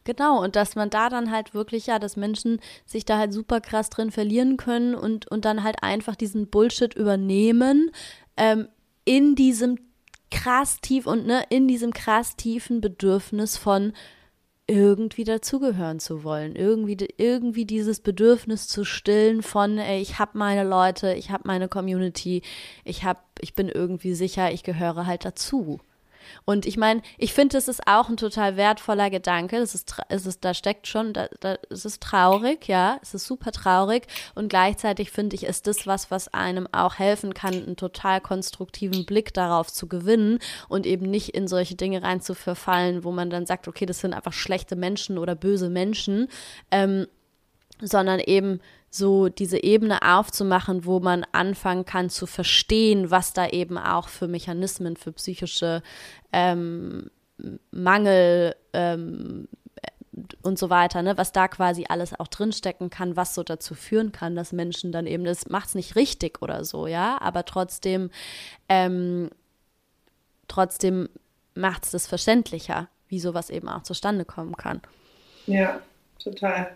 [0.04, 3.60] Genau, und dass man da dann halt wirklich, ja, dass Menschen sich da halt super
[3.60, 7.91] krass drin verlieren können und, und dann halt einfach diesen Bullshit übernehmen,
[8.38, 8.69] ähm,
[9.04, 9.78] in diesem
[10.32, 13.93] krass tief und ne, in diesem krass tiefen Bedürfnis von
[14.67, 20.63] irgendwie dazugehören zu wollen, irgendwie irgendwie dieses Bedürfnis zu stillen von ey, ich habe meine
[20.65, 22.41] Leute, ich habe meine Community,
[22.84, 25.80] ich habe ich bin irgendwie sicher, ich gehöre halt dazu.
[26.46, 29.60] Und ich meine, ich finde, es ist auch ein total wertvoller Gedanke.
[29.60, 33.26] Das ist, es ist, da steckt schon, da, da, es ist traurig, ja, es ist
[33.26, 34.08] super traurig.
[34.36, 39.06] Und gleichzeitig finde ich, ist das was, was einem auch helfen kann, einen total konstruktiven
[39.06, 43.30] Blick darauf zu gewinnen und eben nicht in solche Dinge rein zu verfallen, wo man
[43.30, 46.28] dann sagt, okay, das sind einfach schlechte Menschen oder böse Menschen,
[46.72, 47.08] ähm,
[47.82, 48.60] sondern eben
[48.98, 54.28] so diese Ebene aufzumachen, wo man anfangen kann zu verstehen, was da eben auch für
[54.28, 55.82] Mechanismen, für psychische
[56.34, 57.10] ähm,
[57.72, 59.48] Mangel ähm,
[60.42, 64.12] und so weiter, ne, was da quasi alles auch drinstecken kann, was so dazu führen
[64.12, 68.10] kann, dass Menschen dann eben, das macht es nicht richtig oder so, ja, aber trotzdem,
[68.68, 69.30] ähm,
[70.48, 71.10] trotzdem
[71.54, 74.82] macht es das verständlicher, wie sowas eben auch zustande kommen kann.
[75.46, 75.80] Ja,
[76.20, 76.72] total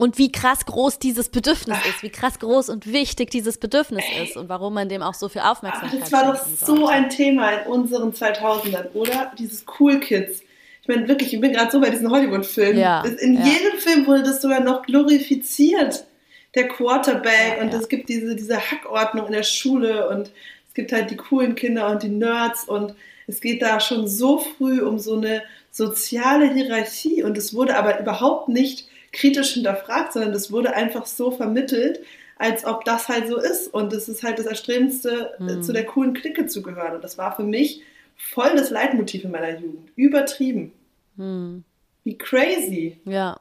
[0.00, 4.34] und wie krass groß dieses Bedürfnis ist, wie krass groß und wichtig dieses Bedürfnis ist
[4.34, 6.04] und warum man dem auch so viel Aufmerksamkeit schenkt.
[6.04, 9.30] Das war doch so ein Thema in unseren 2000ern, oder?
[9.38, 10.42] Dieses Cool Kids.
[10.80, 12.80] Ich meine, wirklich, ich bin gerade so bei diesen Hollywood-Filmen.
[12.80, 13.44] Ja, in ja.
[13.44, 16.06] jedem Film wurde das sogar noch glorifiziert.
[16.54, 20.30] Der Quarterback ja, und es gibt diese, diese Hackordnung in der Schule und
[20.68, 22.94] es gibt halt die coolen Kinder und die Nerds und
[23.26, 28.00] es geht da schon so früh um so eine soziale Hierarchie und es wurde aber
[28.00, 32.00] überhaupt nicht kritisch hinterfragt, sondern das wurde einfach so vermittelt,
[32.36, 33.72] als ob das halt so ist.
[33.72, 35.62] Und es ist halt das Erstrebendste, mhm.
[35.62, 36.94] zu der coolen Clique zu gehören.
[36.94, 37.82] Und das war für mich
[38.16, 39.90] voll das Leitmotiv in meiner Jugend.
[39.96, 40.72] Übertrieben.
[41.16, 41.64] Mhm.
[42.04, 42.98] Wie crazy.
[43.04, 43.38] Ja,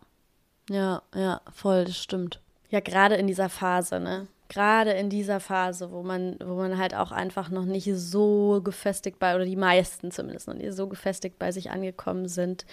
[0.70, 2.40] ja, ja, voll, das stimmt.
[2.70, 4.28] Ja, gerade in dieser Phase, ne?
[4.50, 9.20] Gerade in dieser Phase, wo man, wo man halt auch einfach noch nicht so gefestigt
[9.20, 12.66] bei, oder die meisten zumindest noch nicht so gefestigt bei sich angekommen sind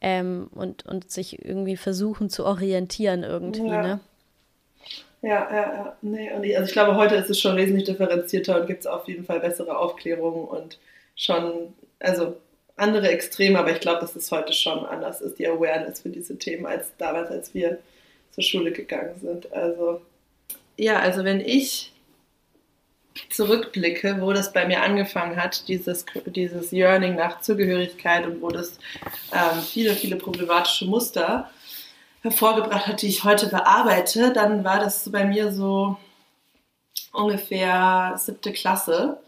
[0.00, 3.82] ähm, und, und sich irgendwie versuchen zu orientieren irgendwie, ja.
[3.82, 4.00] ne?
[5.22, 5.96] Ja, ja, ja.
[6.02, 8.86] Nee, und ich, also ich glaube, heute ist es schon wesentlich differenzierter und gibt es
[8.86, 10.78] auf jeden Fall bessere Aufklärung und
[11.16, 12.36] schon, also
[12.76, 16.38] andere Extreme, aber ich glaube, dass es heute schon anders ist, die Awareness für diese
[16.38, 17.78] Themen, als damals, als wir
[18.32, 19.50] zur Schule gegangen sind.
[19.52, 20.02] Also
[20.76, 21.92] ja, also wenn ich
[23.30, 28.78] zurückblicke, wo das bei mir angefangen hat, dieses, dieses Yearning nach Zugehörigkeit und wo das
[29.32, 31.50] ähm, viele, viele problematische Muster
[32.22, 35.96] hervorgebracht hat, die ich heute bearbeite, dann war das bei mir so
[37.12, 39.18] ungefähr siebte Klasse,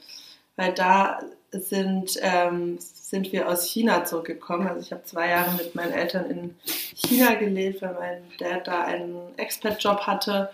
[0.56, 1.20] weil da
[1.52, 4.66] sind, ähm, sind wir aus China zurückgekommen.
[4.66, 8.82] Also ich habe zwei Jahre mit meinen Eltern in China gelebt, weil mein Dad da
[8.82, 10.50] einen Expat-Job hatte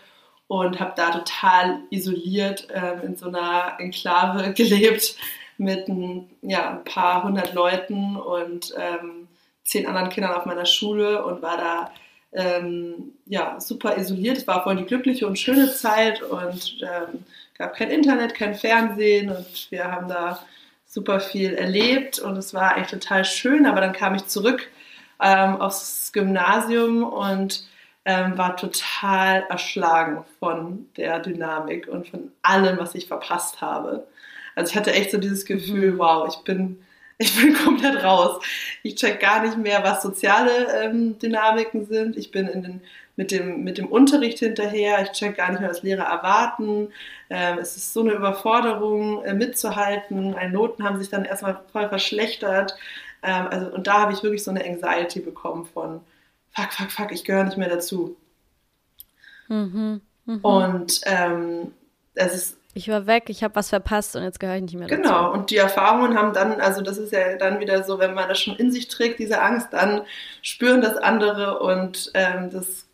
[0.52, 5.16] und habe da total isoliert ähm, in so einer Enklave gelebt
[5.56, 9.28] mit ein, ja, ein paar hundert Leuten und ähm,
[9.64, 11.90] zehn anderen Kindern auf meiner Schule und war da
[12.34, 14.36] ähm, ja, super isoliert.
[14.36, 17.24] Es war voll die glückliche und schöne Zeit und ähm,
[17.56, 20.38] gab kein Internet, kein Fernsehen und wir haben da
[20.86, 23.64] super viel erlebt und es war eigentlich total schön.
[23.64, 24.68] Aber dann kam ich zurück
[25.18, 27.71] ähm, aufs Gymnasium und
[28.04, 34.06] ähm, war total erschlagen von der Dynamik und von allem, was ich verpasst habe.
[34.54, 35.98] Also ich hatte echt so dieses Gefühl, mhm.
[35.98, 36.82] wow, ich bin,
[37.18, 38.42] ich bin komplett raus.
[38.82, 42.16] Ich check gar nicht mehr, was soziale ähm, Dynamiken sind.
[42.16, 42.80] Ich bin in den,
[43.14, 45.02] mit, dem, mit dem Unterricht hinterher.
[45.02, 46.88] Ich check gar nicht mehr, was Lehrer erwarten.
[47.30, 50.32] Ähm, es ist so eine Überforderung, äh, mitzuhalten.
[50.32, 52.76] Meine Noten haben sich dann erstmal voll verschlechtert.
[53.22, 56.00] Ähm, also, und da habe ich wirklich so eine Anxiety bekommen von,
[56.54, 58.16] fuck, fuck, fuck, ich gehöre nicht mehr dazu.
[59.48, 60.38] Mhm, mh.
[60.42, 61.72] Und ähm,
[62.14, 62.58] es ist.
[62.74, 65.02] Ich war weg, ich habe was verpasst und jetzt gehöre ich nicht mehr dazu.
[65.02, 68.30] Genau, und die Erfahrungen haben dann, also das ist ja dann wieder so, wenn man
[68.30, 70.02] das schon in sich trägt, diese Angst, dann
[70.40, 72.86] spüren das andere und ähm, das,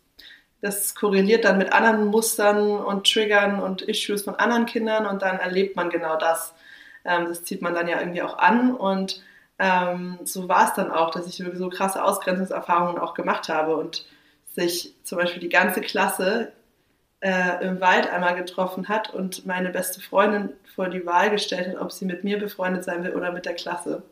[0.59, 5.39] das korreliert dann mit anderen Mustern und Triggern und Issues von anderen Kindern und dann
[5.39, 6.53] erlebt man genau das.
[7.05, 9.23] ähm, das zieht man dann ja irgendwie auch an und
[9.59, 14.05] ähm, so war es dann auch, dass ich so krasse Ausgrenzungserfahrungen auch gemacht habe und
[14.55, 16.53] sich zum Beispiel die ganze Klasse
[17.19, 21.81] äh, im Wald einmal getroffen hat und meine beste Freundin vor die Wahl gestellt hat,
[21.81, 24.03] ob sie mit mir befreundet sein will oder mit der Klasse.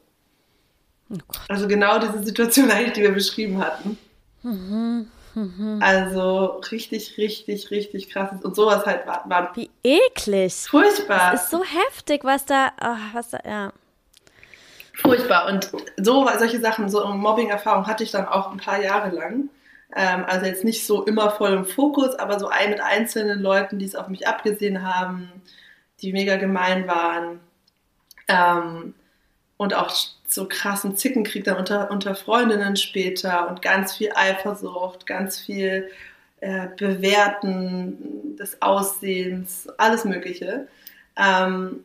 [1.10, 1.16] Oh
[1.48, 3.98] also genau diese Situation eigentlich, die wir beschrieben hatten.
[4.44, 5.80] Mhm, mhm.
[5.82, 8.32] Also richtig, richtig, richtig krass.
[8.44, 9.24] Und sowas halt war.
[9.30, 10.54] war Wie eklig.
[10.54, 11.34] Furchtbar.
[11.34, 13.72] Es ist so heftig, was da, oh, was da, ja.
[15.02, 15.48] Furchtbar.
[15.48, 19.50] Und so solche Sachen, so Mobbing-Erfahrung hatte ich dann auch ein paar Jahre lang.
[19.96, 23.80] Ähm, also jetzt nicht so immer voll im Fokus, aber so ein mit einzelnen Leuten,
[23.80, 25.32] die es auf mich abgesehen haben,
[26.02, 27.40] die mega gemein waren.
[28.28, 28.94] Ähm,
[29.58, 29.92] und auch
[30.28, 35.90] so krassen Zickenkrieg dann unter, unter Freundinnen später und ganz viel Eifersucht, ganz viel
[36.42, 40.68] äh, Bewerten des Aussehens, alles Mögliche.
[41.16, 41.84] Ähm,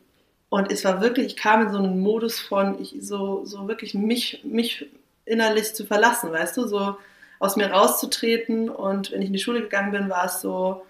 [0.53, 3.95] und es war wirklich, ich kam in so einen Modus von, ich so, so wirklich
[3.95, 4.87] mich, mich
[5.25, 6.99] innerlich zu verlassen, weißt du, so
[7.39, 8.69] aus mir rauszutreten.
[8.69, 10.83] Und wenn ich in die Schule gegangen bin, war es so,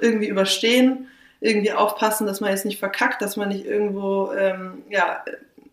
[0.00, 1.08] irgendwie überstehen,
[1.40, 5.22] irgendwie aufpassen, dass man jetzt nicht verkackt, dass man nicht irgendwo, ähm, ja,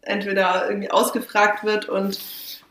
[0.01, 2.19] entweder irgendwie ausgefragt wird und,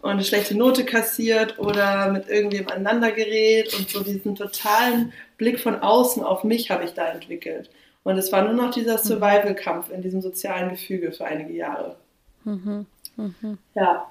[0.02, 5.58] und eine schlechte Note kassiert oder mit irgendwem aneinander gerät und so diesen totalen Blick
[5.58, 7.70] von außen auf mich habe ich da entwickelt.
[8.04, 9.02] Und es war nur noch dieser mhm.
[9.02, 11.96] Survival-Kampf in diesem sozialen Gefüge für einige Jahre.
[12.44, 12.86] Mhm.
[13.16, 13.58] Mhm.
[13.74, 14.10] Ja.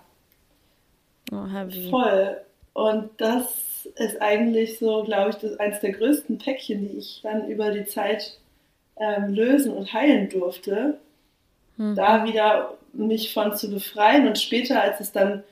[1.32, 1.46] Oh,
[1.90, 2.38] Voll.
[2.74, 7.48] Und das ist eigentlich so, glaube ich, das, eines der größten Päckchen, die ich dann
[7.48, 8.38] über die Zeit
[8.98, 11.00] ähm, lösen und heilen durfte.
[11.78, 11.96] Mhm.
[11.96, 15.44] Da wieder mich von zu befreien und später, als es dann,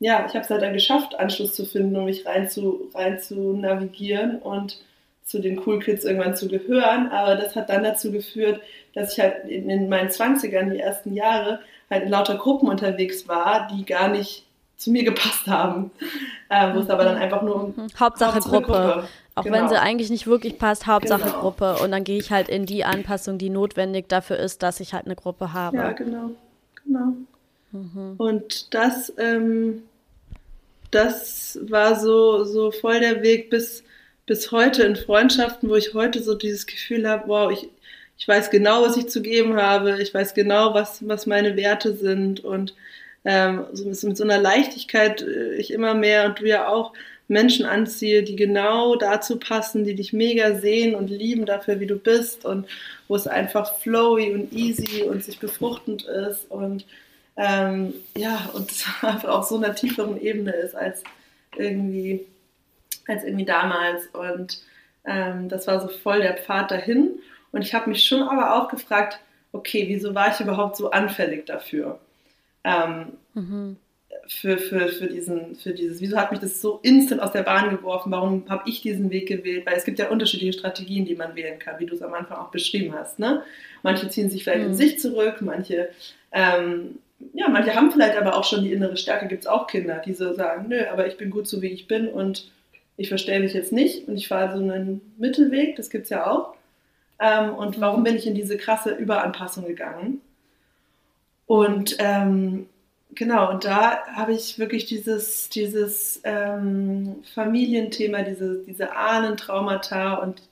[0.00, 3.20] ja, ich habe es halt dann geschafft, Anschluss zu finden, um mich rein zu, rein
[3.20, 4.80] zu navigieren und
[5.24, 8.60] zu den Cool Kids irgendwann zu gehören, aber das hat dann dazu geführt,
[8.94, 11.60] dass ich halt in, in meinen 20ern, die ersten Jahre,
[11.90, 15.90] halt in lauter Gruppen unterwegs war, die gar nicht zu mir gepasst haben.
[16.50, 17.88] Äh, wo es aber dann einfach nur um mhm.
[17.98, 18.72] Hauptsache, Hauptsache Gruppe.
[18.72, 19.08] Gruppe.
[19.34, 19.56] Auch genau.
[19.56, 21.40] wenn sie eigentlich nicht wirklich passt, Hauptsache genau.
[21.40, 21.76] Gruppe.
[21.82, 25.06] Und dann gehe ich halt in die Anpassung, die notwendig dafür ist, dass ich halt
[25.06, 25.76] eine Gruppe habe.
[25.76, 26.30] Ja, genau.
[26.84, 27.14] Genau.
[27.72, 28.14] Mhm.
[28.18, 29.82] Und das, ähm,
[30.90, 33.83] das war so, so voll der Weg bis
[34.26, 37.68] bis heute in Freundschaften, wo ich heute so dieses Gefühl habe, wow, ich,
[38.18, 41.94] ich weiß genau, was ich zu geben habe, ich weiß genau, was, was meine Werte
[41.94, 42.74] sind und
[43.24, 46.92] ähm, so mit so einer Leichtigkeit äh, ich immer mehr und du ja auch
[47.26, 51.96] Menschen anziehe, die genau dazu passen, die dich mega sehen und lieben dafür, wie du
[51.96, 52.66] bist und
[53.08, 56.84] wo es einfach flowy und easy und sich befruchtend ist und
[57.36, 61.02] ähm, ja, und es einfach auf so einer tieferen Ebene ist als
[61.56, 62.26] irgendwie
[63.08, 64.06] als irgendwie damals.
[64.08, 64.62] Und
[65.04, 67.18] ähm, das war so voll der Pfad dahin.
[67.52, 69.20] Und ich habe mich schon aber auch gefragt,
[69.52, 72.00] okay, wieso war ich überhaupt so anfällig dafür?
[72.64, 73.76] Ähm, mhm.
[74.26, 77.70] für, für, für, diesen, für dieses, wieso hat mich das so instant aus der Bahn
[77.70, 78.10] geworfen?
[78.10, 79.66] Warum habe ich diesen Weg gewählt?
[79.66, 82.38] Weil es gibt ja unterschiedliche Strategien, die man wählen kann, wie du es am Anfang
[82.38, 83.18] auch beschrieben hast.
[83.18, 83.42] Ne?
[83.82, 84.70] Manche ziehen sich vielleicht mhm.
[84.70, 85.90] in sich zurück, manche
[86.32, 86.98] ähm,
[87.32, 90.12] ja, manche haben vielleicht aber auch schon die innere Stärke, gibt es auch Kinder, die
[90.12, 92.50] so sagen, nö, aber ich bin gut so, wie ich bin und
[92.96, 96.30] ich verstelle mich jetzt nicht und ich fahre so einen Mittelweg, das gibt es ja
[96.30, 96.54] auch.
[97.18, 100.20] Ähm, und warum bin ich in diese krasse Überanpassung gegangen?
[101.46, 102.66] Und ähm,
[103.14, 110.42] genau, und da habe ich wirklich dieses, dieses ähm, Familienthema, diese, diese Ahnentraumata und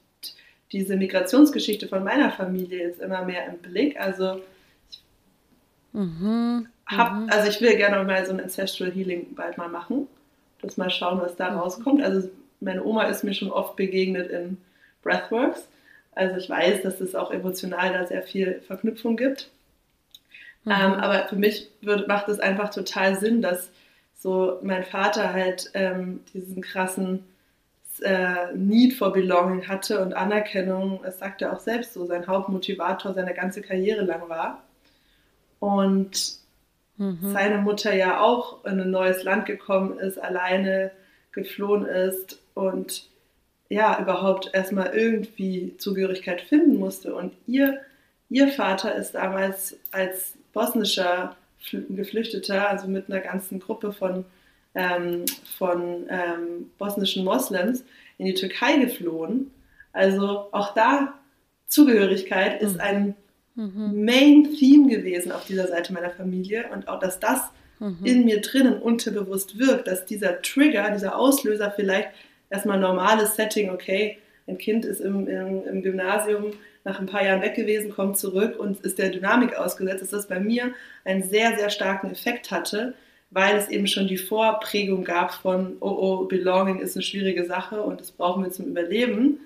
[0.72, 4.00] diese Migrationsgeschichte von meiner Familie jetzt immer mehr im Blick.
[4.00, 4.40] Also
[4.90, 5.00] ich,
[5.92, 7.28] mhm, hab, mhm.
[7.30, 10.08] also ich will gerne mal so ein Ancestral Healing bald mal machen
[10.62, 12.02] das mal schauen, was da rauskommt.
[12.02, 14.56] Also meine Oma ist mir schon oft begegnet in
[15.02, 15.68] Breathworks.
[16.14, 19.50] Also ich weiß, dass es auch emotional da sehr viel Verknüpfung gibt.
[20.64, 20.72] Mhm.
[20.72, 23.70] Ähm, aber für mich wird, macht es einfach total Sinn, dass
[24.18, 27.24] so mein Vater halt ähm, diesen krassen
[28.02, 33.14] äh, Need for Belonging hatte und Anerkennung, das sagt er auch selbst so, sein Hauptmotivator
[33.14, 34.62] seine ganze Karriere lang war.
[35.58, 36.41] Und
[36.96, 37.32] mhm.
[37.32, 40.90] seine Mutter ja auch in ein neues Land gekommen ist, alleine
[41.32, 43.08] geflohen ist und
[43.68, 47.14] ja, überhaupt erstmal irgendwie Zugehörigkeit finden musste.
[47.14, 47.80] Und ihr,
[48.28, 51.36] ihr Vater ist damals als bosnischer
[51.70, 54.26] Geflüchteter, also mit einer ganzen Gruppe von,
[54.74, 55.24] ähm,
[55.56, 57.84] von ähm, bosnischen Moslems,
[58.18, 59.50] in die Türkei geflohen.
[59.94, 61.14] Also auch da
[61.66, 62.80] Zugehörigkeit ist mhm.
[62.80, 63.14] ein
[63.54, 64.04] mhm.
[64.04, 67.40] Main Theme gewesen auf dieser Seite meiner Familie und auch, dass das
[67.78, 67.98] mhm.
[68.04, 72.08] in mir drinnen unterbewusst wirkt, dass dieser Trigger, dieser Auslöser vielleicht
[72.50, 76.52] erstmal normales Setting, okay, ein Kind ist im, im, im Gymnasium,
[76.84, 80.28] nach ein paar Jahren weg gewesen, kommt zurück und ist der Dynamik ausgesetzt, dass das
[80.28, 80.72] bei mir
[81.04, 82.94] einen sehr, sehr starken Effekt hatte,
[83.30, 87.82] weil es eben schon die Vorprägung gab von, oh, oh, Belonging ist eine schwierige Sache
[87.82, 89.40] und das brauchen wir zum Überleben.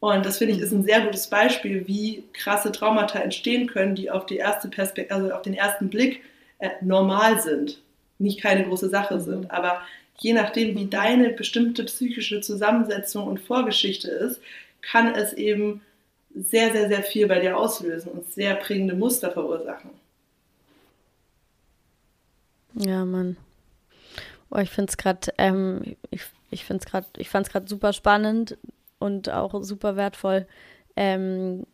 [0.00, 4.10] Und das finde ich ist ein sehr gutes Beispiel, wie krasse Traumata entstehen können, die
[4.10, 6.22] auf die erste Perspektive, also auf den ersten Blick
[6.58, 7.80] äh, normal sind,
[8.18, 9.44] nicht keine große Sache sind.
[9.44, 9.50] Mhm.
[9.50, 9.80] Aber
[10.18, 14.40] je nachdem, wie deine bestimmte psychische Zusammensetzung und Vorgeschichte ist,
[14.82, 15.80] kann es eben
[16.34, 19.90] sehr, sehr, sehr viel bei dir auslösen und sehr prägende Muster verursachen.
[22.74, 23.38] Ja, Mann.
[24.50, 27.66] Oh, ich finde es gerade, ähm, ich, ich finde es gerade, ich fand es gerade
[27.66, 28.58] super spannend
[28.98, 30.46] und auch super wertvoll,
[30.96, 31.66] ähm,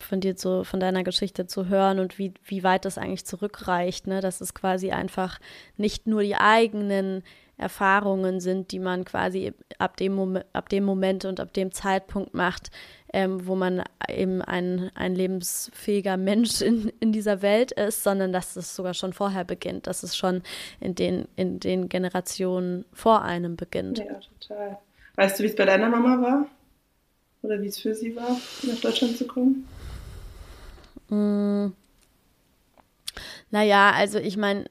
[0.00, 4.06] von dir zu, von deiner Geschichte zu hören und wie, wie weit das eigentlich zurückreicht,
[4.06, 4.20] ne?
[4.20, 5.40] Dass es quasi einfach
[5.76, 7.24] nicht nur die eigenen
[7.56, 12.32] Erfahrungen sind, die man quasi ab dem, Mom ab dem Moment und ab dem Zeitpunkt
[12.32, 12.70] macht,
[13.12, 18.54] ähm, wo man eben ein, ein lebensfähiger Mensch in, in dieser Welt ist, sondern dass
[18.54, 20.42] es sogar schon vorher beginnt, dass es schon
[20.78, 23.98] in den, in den Generationen vor einem beginnt.
[23.98, 24.78] Ja, total.
[25.18, 26.46] Weißt du, wie es bei deiner Mama war?
[27.42, 29.66] Oder wie es für sie war, nach Deutschland zu kommen?
[31.08, 31.72] Mm.
[33.50, 34.66] Naja, also ich meine,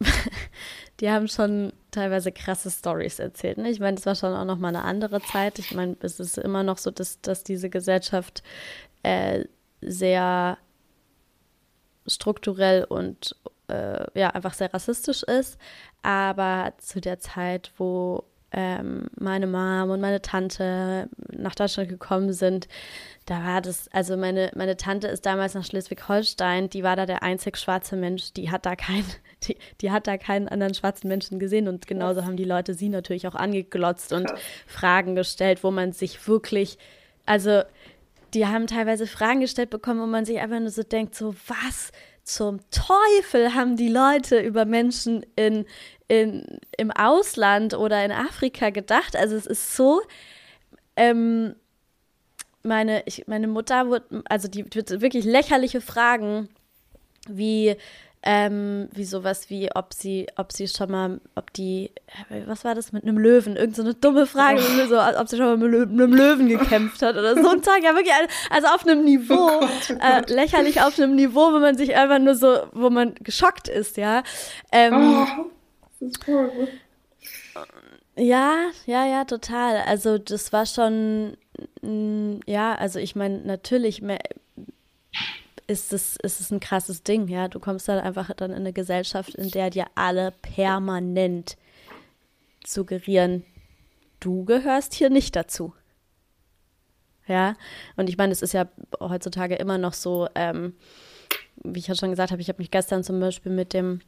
[1.00, 3.58] die haben schon teilweise krasse Stories erzählt.
[3.58, 3.70] Ne?
[3.70, 5.60] Ich meine, das war schon auch noch mal eine andere Zeit.
[5.60, 8.42] Ich meine, es ist immer noch so, dass, dass diese Gesellschaft
[9.04, 9.44] äh,
[9.82, 10.58] sehr
[12.08, 13.36] strukturell und
[13.68, 15.60] äh, ja, einfach sehr rassistisch ist.
[16.02, 22.68] Aber zu der Zeit, wo ähm, meine Mom und meine Tante nach Deutschland gekommen sind,
[23.26, 27.22] da war das, also meine, meine Tante ist damals nach Schleswig-Holstein, die war da der
[27.22, 29.04] einzig schwarze Mensch, die hat da kein,
[29.44, 32.88] die, die hat da keinen anderen schwarzen Menschen gesehen und genauso haben die Leute sie
[32.88, 34.32] natürlich auch angeglotzt und
[34.66, 36.78] Fragen gestellt, wo man sich wirklich,
[37.26, 37.62] also
[38.34, 41.92] die haben teilweise Fragen gestellt bekommen, wo man sich einfach nur so denkt, so was
[42.34, 45.66] zum Teufel haben die Leute über Menschen in,
[46.08, 49.16] in, im Ausland oder in Afrika gedacht?
[49.16, 50.02] Also es ist so,
[50.96, 51.54] ähm,
[52.62, 56.48] meine, ich, meine Mutter wird, also die wird wirklich lächerliche Fragen
[57.28, 57.76] wie,
[58.22, 61.90] ähm, wie sowas wie, ob sie, ob sie schon mal, ob die,
[62.46, 63.56] was war das mit einem Löwen?
[63.56, 64.86] Irgend so eine dumme Frage, oh.
[64.88, 67.82] so, ob sie schon mal mit einem Löwen gekämpft hat oder so ein Tag.
[67.82, 68.12] Ja, wirklich,
[68.50, 70.30] also auf einem Niveau, oh Gott, oh Gott.
[70.30, 73.96] Äh, lächerlich auf einem Niveau, wo man sich einfach nur so, wo man geschockt ist,
[73.96, 74.22] ja.
[74.70, 75.46] Ähm, oh,
[76.00, 76.68] das ist horrible.
[78.16, 79.78] Ja, ja, ja, total.
[79.86, 81.38] Also das war schon,
[81.80, 84.02] mm, ja, also ich meine, natürlich
[85.70, 87.46] ist es, ist es ein krasses Ding, ja.
[87.46, 91.56] Du kommst dann einfach dann in eine Gesellschaft, in der dir alle permanent
[92.66, 93.44] suggerieren,
[94.18, 95.72] du gehörst hier nicht dazu.
[97.26, 97.54] Ja,
[97.96, 98.68] und ich meine, es ist ja
[98.98, 100.74] heutzutage immer noch so, ähm,
[101.62, 104.00] wie ich ja schon gesagt habe, ich habe mich gestern zum Beispiel mit dem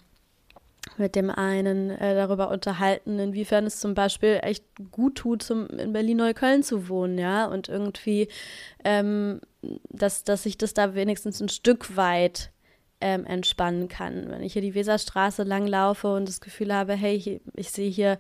[0.96, 5.92] mit dem einen äh, darüber unterhalten, inwiefern es zum Beispiel echt gut tut, zum, in
[5.92, 8.28] Berlin-Neukölln zu wohnen, ja, und irgendwie,
[8.84, 9.40] ähm,
[9.88, 12.50] dass, dass ich das da wenigstens ein Stück weit
[13.00, 14.30] ähm, entspannen kann.
[14.30, 17.90] Wenn ich hier die Weserstraße lang laufe und das Gefühl habe, hey, ich, ich sehe
[17.90, 18.18] hier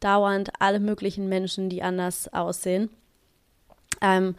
[0.00, 2.90] dauernd alle möglichen Menschen, die anders aussehen.
[4.00, 4.34] Ähm,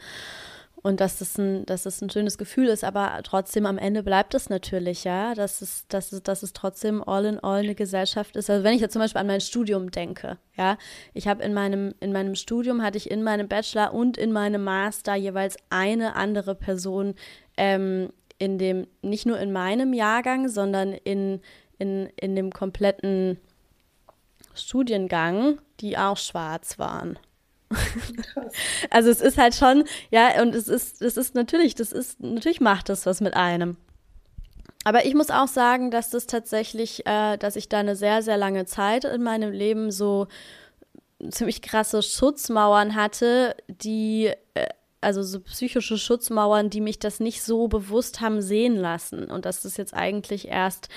[0.83, 4.35] und dass es ein, dass es ein schönes Gefühl ist, aber trotzdem am Ende bleibt
[4.35, 8.35] es natürlich, ja, dass es, dass es, dass es trotzdem all in all eine Gesellschaft
[8.35, 8.49] ist.
[8.49, 10.77] Also wenn ich jetzt zum Beispiel an mein Studium denke, ja,
[11.13, 14.65] ich habe in meinem, in meinem Studium hatte ich in meinem Bachelor und in meinem
[14.65, 17.15] Master jeweils eine andere Person
[17.55, 21.39] ähm, in dem, nicht nur in meinem Jahrgang, sondern in,
[21.79, 23.39] in, in dem kompletten
[24.53, 27.17] Studiengang, die auch schwarz waren.
[28.89, 32.61] also es ist halt schon, ja, und es ist, es ist natürlich, das ist, natürlich
[32.61, 33.77] macht das was mit einem.
[34.85, 38.37] Aber ich muss auch sagen, dass das tatsächlich, äh, dass ich da eine sehr, sehr
[38.37, 40.27] lange Zeit in meinem Leben so
[41.29, 44.67] ziemlich krasse Schutzmauern hatte, die äh,
[44.99, 49.25] also so psychische Schutzmauern, die mich das nicht so bewusst haben sehen lassen.
[49.25, 50.89] Und dass das jetzt eigentlich erst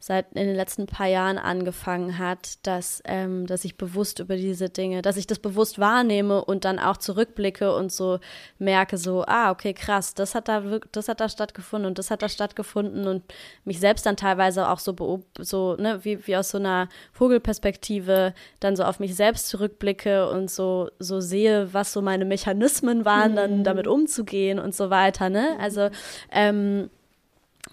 [0.00, 4.68] seit in den letzten paar Jahren angefangen hat, dass, ähm, dass ich bewusst über diese
[4.68, 8.20] Dinge, dass ich das bewusst wahrnehme und dann auch zurückblicke und so
[8.58, 12.22] merke, so, ah, okay, krass, das hat da das hat da stattgefunden und das hat
[12.22, 13.24] da stattgefunden und
[13.64, 14.94] mich selbst dann teilweise auch so
[15.40, 20.48] so, ne, wie, wie aus so einer Vogelperspektive dann so auf mich selbst zurückblicke und
[20.48, 23.36] so, so sehe, was so meine Mechanismen waren, mhm.
[23.36, 25.56] dann damit umzugehen und so weiter, ne?
[25.60, 25.90] Also,
[26.30, 26.88] ähm,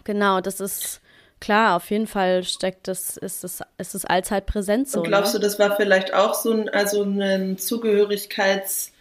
[0.03, 1.01] genau, das ist
[1.39, 4.99] Klar, auf jeden Fall steckt das, ist es, ist es allzeit präsent so.
[4.99, 5.39] Und glaubst ne?
[5.39, 8.93] du, das war vielleicht auch so ein, also ein Zugehörigkeits,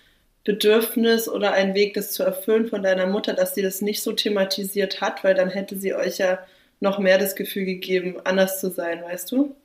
[0.44, 4.12] Bedürfnis oder ein Weg, das zu erfüllen von deiner Mutter, dass sie das nicht so
[4.12, 6.38] thematisiert hat, weil dann hätte sie euch ja
[6.80, 9.56] noch mehr das Gefühl gegeben, anders zu sein, weißt du?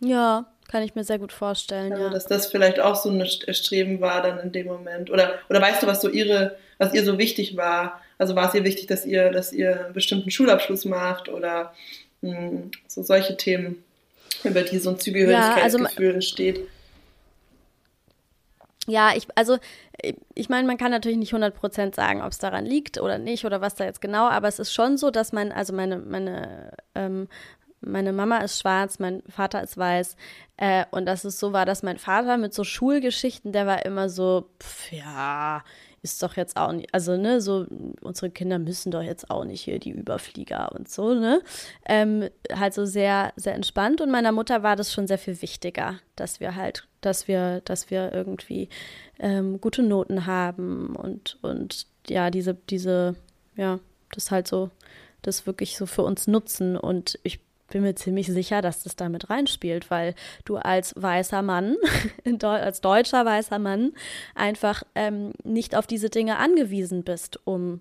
[0.00, 1.92] Ja, kann ich mir sehr gut vorstellen.
[1.92, 2.10] Also, ja.
[2.10, 5.10] dass das vielleicht auch so ein Streben war dann in dem Moment.
[5.10, 8.00] Oder, oder weißt du, was so ihre, was ihr so wichtig war?
[8.18, 11.72] Also war es ihr wichtig, dass ihr, dass ihr einen bestimmten Schulabschluss macht oder
[12.20, 13.82] mh, hm, so solche Themen,
[14.44, 16.60] über die so ein Zugehörigkeitsgefühl ja, also, entsteht?
[18.86, 19.58] Ja, ich, also
[20.34, 23.60] ich meine, man kann natürlich nicht 100% sagen, ob es daran liegt oder nicht oder
[23.60, 27.28] was da jetzt genau, aber es ist schon so, dass mein, also meine, meine, ähm,
[27.80, 30.16] meine Mama ist schwarz, mein Vater ist weiß
[30.56, 34.08] äh, und dass es so war, dass mein Vater mit so Schulgeschichten, der war immer
[34.08, 35.64] so, pf, ja,
[36.02, 37.66] ist doch jetzt auch nicht, also ne, so
[38.02, 41.42] unsere Kinder müssen doch jetzt auch nicht hier die Überflieger und so, ne?
[41.86, 45.98] Ähm, halt so sehr, sehr entspannt und meiner Mutter war das schon sehr viel wichtiger,
[46.16, 48.68] dass wir halt, dass wir, dass wir irgendwie
[49.18, 53.16] ähm, gute Noten haben und, und ja, diese, diese,
[53.56, 53.80] ja,
[54.12, 54.70] das halt so,
[55.22, 59.30] das wirklich so für uns nutzen und ich bin mir ziemlich sicher, dass das damit
[59.30, 60.14] reinspielt, weil
[60.44, 61.76] du als weißer Mann,
[62.42, 63.92] als deutscher weißer Mann,
[64.34, 67.80] einfach ähm, nicht auf diese Dinge angewiesen bist, um,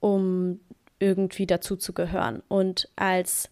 [0.00, 0.60] um
[0.98, 2.42] irgendwie dazu zu gehören.
[2.48, 3.50] Und als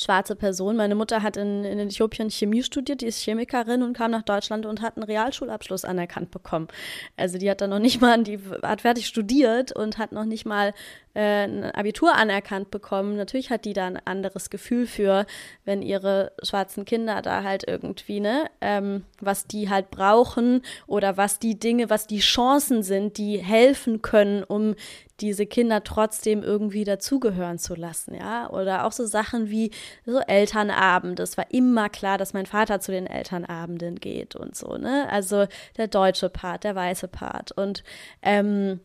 [0.00, 0.76] schwarze Person.
[0.76, 4.66] Meine Mutter hat in, in Äthiopien Chemie studiert, die ist Chemikerin und kam nach Deutschland
[4.66, 6.68] und hat einen Realschulabschluss anerkannt bekommen.
[7.16, 10.46] Also die hat dann noch nicht mal, die hat fertig studiert und hat noch nicht
[10.46, 10.72] mal
[11.14, 13.16] ein Abitur anerkannt bekommen.
[13.16, 15.26] Natürlich hat die da ein anderes Gefühl für,
[15.64, 21.38] wenn ihre schwarzen Kinder da halt irgendwie, ne, ähm, was die halt brauchen oder was
[21.38, 24.76] die Dinge, was die Chancen sind, die helfen können, um
[25.20, 28.48] diese Kinder trotzdem irgendwie dazugehören zu lassen, ja.
[28.50, 29.70] Oder auch so Sachen wie
[30.06, 31.20] so Elternabend.
[31.20, 35.08] Es war immer klar, dass mein Vater zu den Elternabenden geht und so, ne?
[35.10, 35.46] Also
[35.76, 37.52] der deutsche Part, der weiße Part.
[37.52, 37.84] Und
[38.22, 38.80] ähm,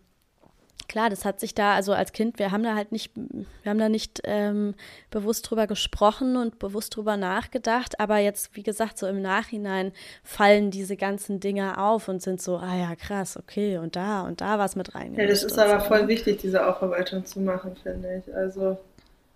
[0.88, 3.80] klar, das hat sich da, also als Kind, wir haben da halt nicht, wir haben
[3.80, 4.76] da nicht ähm,
[5.12, 9.92] bewusst drüber gesprochen und bewusst drüber nachgedacht, aber jetzt, wie gesagt, so im Nachhinein
[10.24, 14.42] fallen diese ganzen Dinge auf und sind so, ah ja, krass, okay, und da und
[14.42, 15.16] da was mit rein.
[15.16, 15.88] Ja, das ist aber so.
[15.88, 16.08] voll ne?
[16.08, 18.36] wichtig, diese Aufarbeitung zu machen, finde ich.
[18.36, 18.78] Also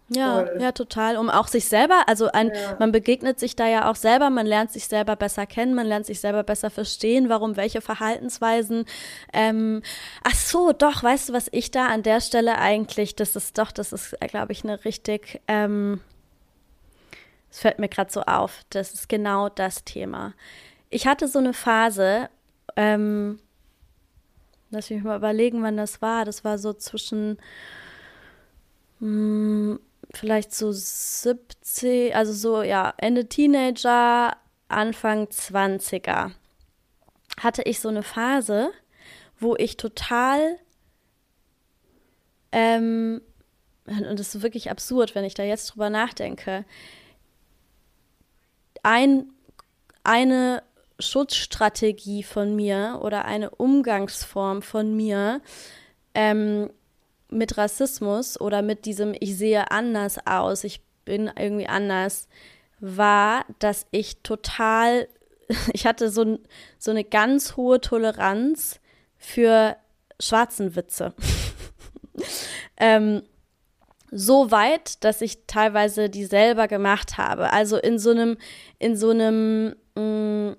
[0.09, 0.57] ja, Voll.
[0.59, 1.17] ja, total.
[1.17, 2.75] Um auch sich selber, also ein, ja.
[2.79, 6.07] man begegnet sich da ja auch selber, man lernt sich selber besser kennen, man lernt
[6.07, 8.85] sich selber besser verstehen, warum welche Verhaltensweisen.
[9.33, 9.83] Ähm,
[10.23, 13.71] ach so, doch, weißt du, was ich da an der Stelle eigentlich, das ist doch,
[13.71, 16.01] das ist, glaube ich, eine richtig, ähm,
[17.51, 20.33] es fällt mir gerade so auf, das ist genau das Thema.
[20.89, 22.29] Ich hatte so eine Phase,
[22.75, 23.39] ähm,
[24.71, 26.25] lass mich mal überlegen, wann das war.
[26.25, 27.37] Das war so zwischen
[28.99, 29.79] hm,
[30.13, 34.35] vielleicht so 17, also so, ja, Ende Teenager,
[34.67, 36.31] Anfang 20er,
[37.39, 38.71] hatte ich so eine Phase,
[39.39, 40.57] wo ich total,
[42.51, 43.21] ähm,
[43.85, 46.65] und das ist wirklich absurd, wenn ich da jetzt drüber nachdenke,
[48.83, 49.31] ein,
[50.03, 50.63] eine
[50.99, 55.41] Schutzstrategie von mir oder eine Umgangsform von mir
[56.13, 56.69] ähm,
[57.29, 62.27] mit Rassismus oder mit diesem Ich sehe anders aus, ich bin irgendwie anders,
[62.79, 65.07] war, dass ich total,
[65.73, 66.39] ich hatte so,
[66.77, 68.79] so eine ganz hohe Toleranz
[69.17, 69.75] für
[70.19, 71.13] schwarzen Witze.
[72.77, 73.23] ähm,
[74.11, 77.53] so weit, dass ich teilweise die selber gemacht habe.
[77.53, 78.37] Also in so einem,
[78.79, 80.53] in so einem, mm,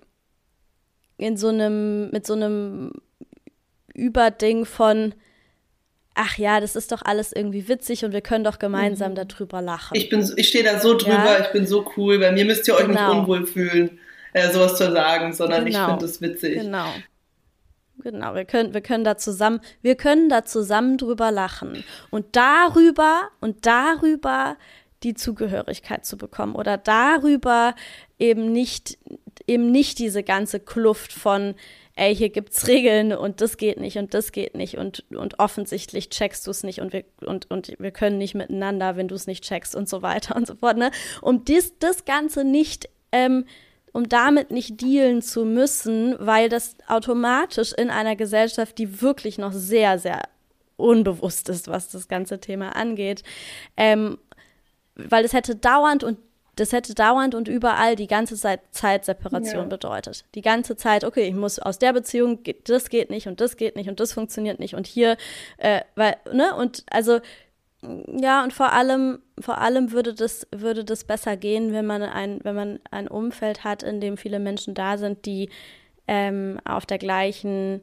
[1.17, 2.93] in so einem, mit so einem
[3.93, 5.15] Überding von,
[6.15, 9.27] ach ja, das ist doch alles irgendwie witzig und wir können doch gemeinsam mhm.
[9.27, 9.97] darüber lachen.
[9.97, 11.41] Ich bin, ich stehe da so drüber, ja?
[11.41, 13.09] ich bin so cool, bei mir müsst ihr euch genau.
[13.09, 13.99] nicht unwohl fühlen,
[14.33, 15.81] äh, sowas zu sagen, sondern genau.
[15.81, 16.61] ich finde es witzig.
[16.61, 16.89] Genau.
[18.03, 23.29] Genau, wir können, wir können da zusammen, wir können da zusammen drüber lachen und darüber
[23.41, 24.57] und darüber
[25.03, 27.75] die Zugehörigkeit zu bekommen oder darüber
[28.19, 28.99] eben nicht,
[29.47, 31.55] eben nicht diese ganze Kluft von,
[32.01, 36.09] ey, hier gibt's Regeln und das geht nicht und das geht nicht und, und offensichtlich
[36.09, 39.27] checkst du es nicht und wir, und, und wir können nicht miteinander, wenn du es
[39.27, 40.79] nicht checkst und so weiter und so fort.
[40.79, 40.93] Ne?
[41.21, 43.45] Um dies, das Ganze nicht, ähm,
[43.93, 49.53] um damit nicht dealen zu müssen, weil das automatisch in einer Gesellschaft, die wirklich noch
[49.53, 50.23] sehr, sehr
[50.79, 53.25] unbewusst ist, was das ganze Thema angeht,
[53.77, 54.17] ähm,
[54.95, 56.17] weil es hätte dauernd und
[56.57, 59.69] das hätte dauernd und überall die ganze Zeit Zeitseparation ja.
[59.69, 60.25] bedeutet.
[60.35, 63.77] Die ganze Zeit, okay, ich muss aus der Beziehung, das geht nicht und das geht
[63.77, 65.17] nicht und das funktioniert nicht und hier,
[65.59, 67.21] äh, weil, ne, und also,
[67.83, 72.41] ja, und vor allem, vor allem würde das, würde das besser gehen, wenn man ein,
[72.43, 75.49] wenn man ein Umfeld hat, in dem viele Menschen da sind, die
[76.07, 77.81] ähm, auf der gleichen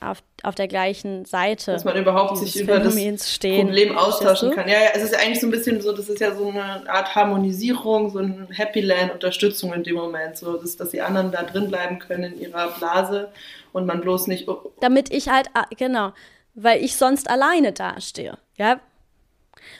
[0.00, 1.72] auf, auf der gleichen Seite.
[1.72, 3.66] Dass man überhaupt sich über Phänomens das stehen.
[3.66, 4.68] Problem austauschen kann.
[4.68, 6.88] Ja, ja, es ist ja eigentlich so ein bisschen so, das ist ja so eine
[6.90, 11.30] Art Harmonisierung, so ein Happy Land, Unterstützung in dem Moment, so dass, dass die anderen
[11.30, 13.28] da drin bleiben können in ihrer Blase
[13.72, 14.48] und man bloß nicht.
[14.80, 16.12] Damit ich halt, ah, genau,
[16.54, 18.38] weil ich sonst alleine dastehe.
[18.56, 18.80] Ja,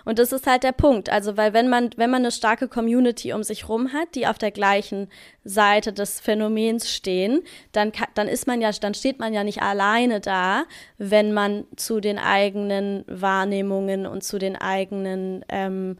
[0.04, 1.10] und das ist halt der Punkt.
[1.10, 4.38] Also, weil wenn man, wenn man eine starke Community um sich rum hat, die auf
[4.38, 5.08] der gleichen
[5.44, 10.20] Seite des Phänomens stehen, dann, dann ist man ja, dann steht man ja nicht alleine
[10.20, 10.64] da,
[10.98, 15.96] wenn man zu den eigenen Wahrnehmungen und zu den eigenen ähm,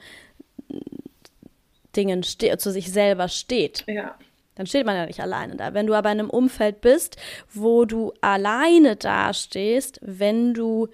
[1.96, 3.84] Dingen steht, zu sich selber steht.
[3.86, 4.16] Ja.
[4.54, 5.72] Dann steht man ja nicht alleine da.
[5.72, 7.16] Wenn du aber in einem Umfeld bist,
[7.52, 10.88] wo du alleine dastehst, wenn du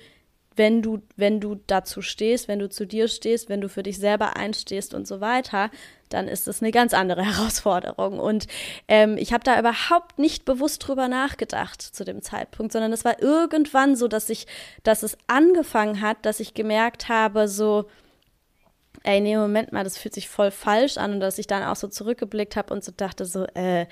[0.57, 3.99] wenn du, wenn du dazu stehst, wenn du zu dir stehst, wenn du für dich
[3.99, 5.71] selber einstehst und so weiter,
[6.09, 8.19] dann ist das eine ganz andere Herausforderung.
[8.19, 8.47] Und
[8.89, 13.23] ähm, ich habe da überhaupt nicht bewusst drüber nachgedacht zu dem Zeitpunkt, sondern es war
[13.23, 14.47] irgendwann so, dass ich,
[14.83, 17.87] dass es angefangen hat, dass ich gemerkt habe, so,
[19.03, 21.77] ey, nee, Moment mal, das fühlt sich voll falsch an und dass ich dann auch
[21.77, 23.87] so zurückgeblickt habe und so dachte so, äh,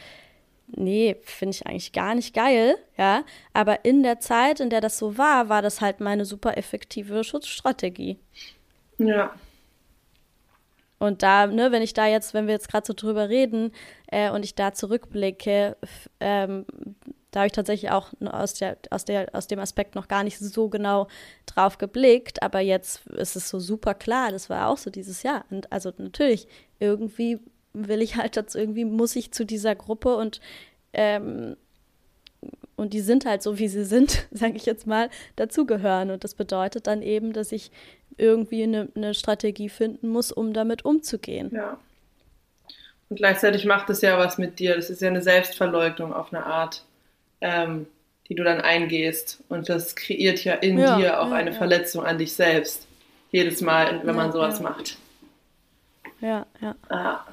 [0.68, 3.24] nee, finde ich eigentlich gar nicht geil, ja.
[3.52, 7.24] Aber in der Zeit, in der das so war, war das halt meine super effektive
[7.24, 8.18] Schutzstrategie.
[8.98, 9.34] Ja.
[10.98, 13.72] Und da, ne, wenn ich da jetzt, wenn wir jetzt gerade so drüber reden
[14.06, 15.76] äh, und ich da zurückblicke,
[16.20, 16.64] ähm,
[17.30, 20.38] da habe ich tatsächlich auch aus, der, aus, der, aus dem Aspekt noch gar nicht
[20.38, 21.08] so genau
[21.46, 25.44] drauf geblickt, aber jetzt ist es so super klar, das war auch so dieses Jahr.
[25.50, 26.46] Und also natürlich,
[26.78, 27.40] irgendwie
[27.74, 30.40] will ich halt dazu irgendwie, muss ich zu dieser Gruppe und
[30.92, 31.56] ähm,
[32.76, 36.10] und die sind halt so, wie sie sind, sage ich jetzt mal, dazugehören.
[36.10, 37.70] Und das bedeutet dann eben, dass ich
[38.16, 41.50] irgendwie eine, eine Strategie finden muss, um damit umzugehen.
[41.52, 41.78] Ja.
[43.08, 44.76] Und gleichzeitig macht es ja was mit dir.
[44.76, 46.84] Das ist ja eine Selbstverleugnung auf eine Art,
[47.40, 47.86] ähm,
[48.28, 49.42] die du dann eingehst.
[49.48, 51.56] Und das kreiert ja in ja, dir auch ja, eine ja.
[51.56, 52.86] Verletzung an dich selbst.
[53.30, 54.96] Jedes Mal, wenn man sowas macht.
[56.20, 56.74] Ja, ja.
[56.88, 57.24] Ah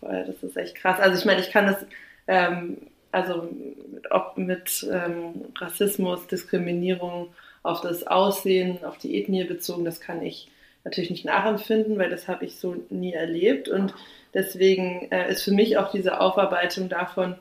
[0.00, 1.00] das ist echt krass.
[1.00, 1.86] Also ich meine, ich kann das,
[2.26, 2.78] ähm,
[3.12, 3.48] also
[4.10, 10.48] ob mit ähm, Rassismus, Diskriminierung auf das Aussehen, auf die Ethnie bezogen, das kann ich
[10.84, 13.68] natürlich nicht nachempfinden, weil das habe ich so nie erlebt.
[13.68, 13.94] Und
[14.34, 17.36] deswegen äh, ist für mich auch diese Aufarbeitung davon,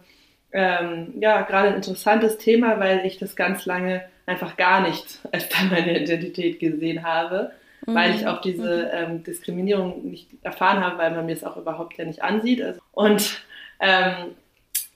[0.51, 5.49] ähm, ja, gerade ein interessantes Thema, weil ich das ganz lange einfach gar nicht als
[5.49, 7.51] Teil meiner Identität gesehen habe
[7.88, 7.95] mhm.
[7.95, 8.89] weil ich auch diese mhm.
[8.91, 12.61] ähm, Diskriminierung nicht erfahren habe, weil man mir es auch überhaupt ja nicht ansieht.
[12.61, 13.41] Also, und
[13.79, 14.35] ähm,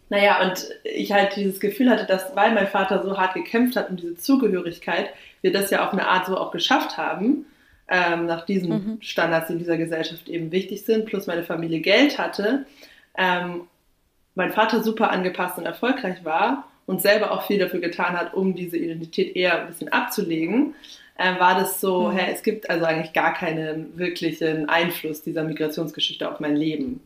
[0.09, 3.89] naja, und ich halt dieses Gefühl hatte, dass, weil mein Vater so hart gekämpft hat
[3.89, 5.09] um diese Zugehörigkeit,
[5.41, 7.45] wir das ja auf eine Art so auch geschafft haben,
[7.87, 8.97] ähm, nach diesen mhm.
[9.01, 12.65] Standards, die in dieser Gesellschaft eben wichtig sind, plus meine Familie Geld hatte,
[13.17, 13.61] ähm,
[14.35, 18.55] mein Vater super angepasst und erfolgreich war und selber auch viel dafür getan hat, um
[18.55, 20.75] diese Identität eher ein bisschen abzulegen,
[21.15, 22.17] äh, war das so, mhm.
[22.17, 27.01] hey, es gibt also eigentlich gar keinen wirklichen Einfluss dieser Migrationsgeschichte auf mein Leben.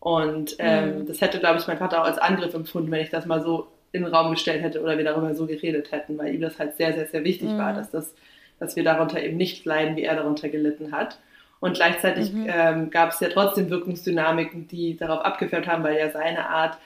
[0.00, 1.06] Und ähm, mhm.
[1.06, 3.68] das hätte, glaube ich, mein Vater auch als Angriff empfunden, wenn ich das mal so
[3.92, 6.76] in den Raum gestellt hätte oder wir darüber so geredet hätten, weil ihm das halt
[6.76, 7.58] sehr, sehr, sehr wichtig mhm.
[7.58, 8.14] war, dass, das,
[8.58, 11.18] dass wir darunter eben nicht leiden, wie er darunter gelitten hat.
[11.60, 12.46] Und gleichzeitig mhm.
[12.48, 16.76] ähm, gab es ja trotzdem Wirkungsdynamiken, die darauf abgefärbt haben, weil ja seine Art,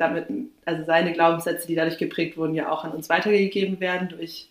[0.00, 0.26] damit,
[0.64, 4.48] also seine Glaubenssätze, die dadurch geprägt wurden, ja auch an uns weitergegeben werden durch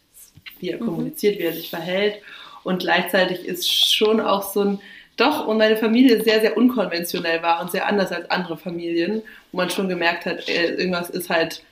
[0.60, 0.86] wie er mhm.
[0.86, 2.22] kommuniziert, wie er sich verhält.
[2.64, 4.80] Und gleichzeitig ist schon auch so ein,
[5.18, 9.22] doch, und meine Familie sehr, sehr unkonventionell war und sehr anders als andere Familien,
[9.52, 11.64] wo man schon gemerkt hat, äh, irgendwas ist halt,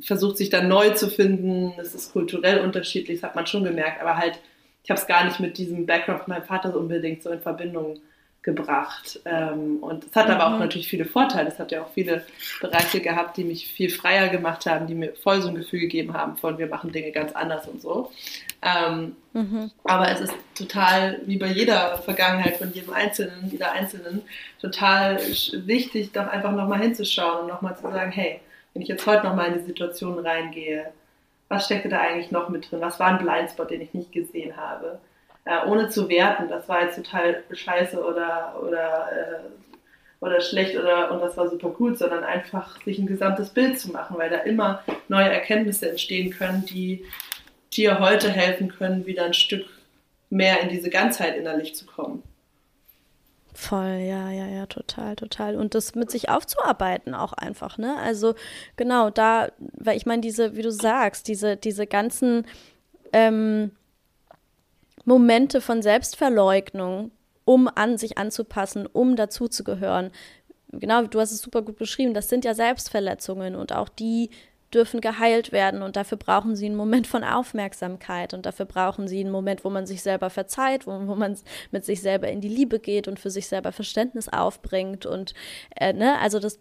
[0.00, 4.00] versucht sich dann neu zu finden, es ist kulturell unterschiedlich, das hat man schon gemerkt,
[4.00, 4.38] aber halt,
[4.82, 7.40] ich habe es gar nicht mit diesem Background von meinem Vater so unbedingt so in
[7.40, 7.98] Verbindung
[8.42, 9.20] gebracht.
[9.24, 10.34] Ähm, und es hat mhm.
[10.34, 10.60] aber auch mhm.
[10.60, 11.48] natürlich viele Vorteile.
[11.48, 12.24] Es hat ja auch viele
[12.60, 16.14] Bereiche gehabt, die mich viel freier gemacht haben, die mir voll so ein Gefühl gegeben
[16.14, 18.10] haben von, wir machen Dinge ganz anders und so.
[18.62, 19.70] Ähm, mhm.
[19.84, 24.22] Aber es ist total, wie bei jeder Vergangenheit von jedem Einzelnen, jeder Einzelnen,
[24.60, 25.18] total
[25.66, 28.40] wichtig, doch einfach nochmal hinzuschauen und nochmal zu sagen, hey,
[28.72, 30.92] wenn ich jetzt heute nochmal in die Situation reingehe,
[31.48, 32.80] was steckte da eigentlich noch mit drin?
[32.80, 35.00] Was war ein Blindspot, den ich nicht gesehen habe?
[35.48, 41.10] Äh, ohne zu werten, das war jetzt total scheiße oder, oder, äh, oder schlecht oder
[41.10, 44.38] und das war super gut, sondern einfach sich ein gesamtes Bild zu machen, weil da
[44.38, 47.02] immer neue Erkenntnisse entstehen können, die
[47.72, 49.64] dir heute helfen können, wieder ein Stück
[50.28, 52.22] mehr in diese Ganzheit innerlich zu kommen.
[53.54, 55.56] Voll, ja, ja, ja, total, total.
[55.56, 57.96] Und das mit sich aufzuarbeiten auch einfach, ne?
[57.96, 58.34] Also
[58.76, 62.46] genau, da, weil ich meine, diese, wie du sagst, diese, diese ganzen
[63.12, 63.72] ähm,
[65.08, 67.10] Momente von Selbstverleugnung,
[67.44, 70.10] um an sich anzupassen, um dazuzugehören.
[70.70, 74.28] Genau, du hast es super gut beschrieben, das sind ja Selbstverletzungen und auch die
[74.72, 79.20] dürfen geheilt werden und dafür brauchen sie einen Moment von Aufmerksamkeit und dafür brauchen sie
[79.20, 81.38] einen Moment, wo man sich selber verzeiht, wo, wo man
[81.70, 85.32] mit sich selber in die Liebe geht und für sich selber Verständnis aufbringt und
[85.74, 86.58] äh, ne, also das,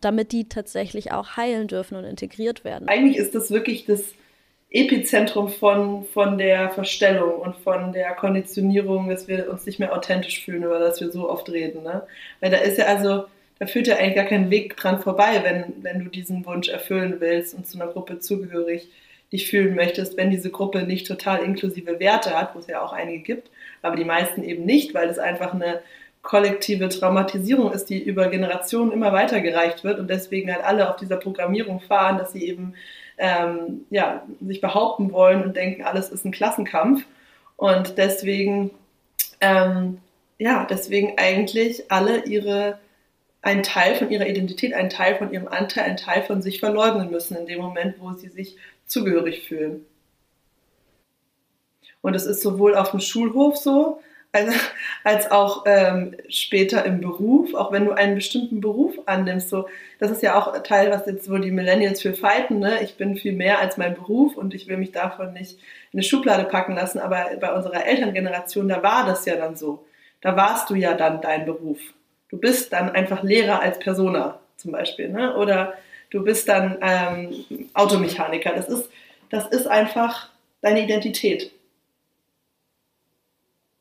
[0.00, 2.88] damit die tatsächlich auch heilen dürfen und integriert werden.
[2.88, 4.14] Eigentlich ist das wirklich das
[4.70, 10.44] Epizentrum von, von der Verstellung und von der Konditionierung, dass wir uns nicht mehr authentisch
[10.44, 11.82] fühlen oder dass wir so oft reden.
[11.82, 12.02] Ne?
[12.40, 13.24] Weil da ist ja also
[13.58, 17.16] da führt ja eigentlich gar kein Weg dran vorbei, wenn, wenn du diesen Wunsch erfüllen
[17.20, 18.88] willst und zu einer Gruppe zugehörig
[19.32, 22.92] dich fühlen möchtest, wenn diese Gruppe nicht total inklusive Werte hat, wo es ja auch
[22.92, 23.50] einige gibt,
[23.82, 25.80] aber die meisten eben nicht, weil es einfach eine
[26.22, 31.16] kollektive Traumatisierung ist, die über Generationen immer weitergereicht wird und deswegen halt alle auf dieser
[31.16, 32.74] Programmierung fahren, dass sie eben
[33.18, 37.04] ähm, ja, sich behaupten wollen und denken, alles ist ein Klassenkampf.
[37.56, 38.70] Und deswegen,
[39.40, 39.98] ähm,
[40.38, 42.78] ja, deswegen eigentlich alle ihre
[43.46, 47.12] einen Teil von ihrer Identität, einen Teil von ihrem Anteil, einen Teil von sich verleugnen
[47.12, 48.56] müssen in dem Moment, wo sie sich
[48.86, 49.86] zugehörig fühlen.
[52.02, 54.00] Und es ist sowohl auf dem Schulhof so,
[54.36, 54.54] als,
[55.04, 59.48] als auch ähm, später im Beruf, auch wenn du einen bestimmten Beruf annimmst.
[59.48, 59.68] So,
[59.98, 62.58] das ist ja auch Teil, was jetzt so die Millennials für fighten.
[62.58, 62.82] Ne?
[62.82, 65.58] Ich bin viel mehr als mein Beruf und ich will mich davon nicht
[65.92, 66.98] in eine Schublade packen lassen.
[66.98, 69.84] Aber bei unserer Elterngeneration, da war das ja dann so.
[70.20, 71.78] Da warst du ja dann dein Beruf.
[72.28, 75.36] Du bist dann einfach Lehrer als Persona zum Beispiel, ne?
[75.36, 75.74] oder
[76.10, 78.52] du bist dann ähm, Automechaniker.
[78.52, 78.90] Das ist,
[79.30, 80.30] das ist einfach
[80.60, 81.52] deine Identität.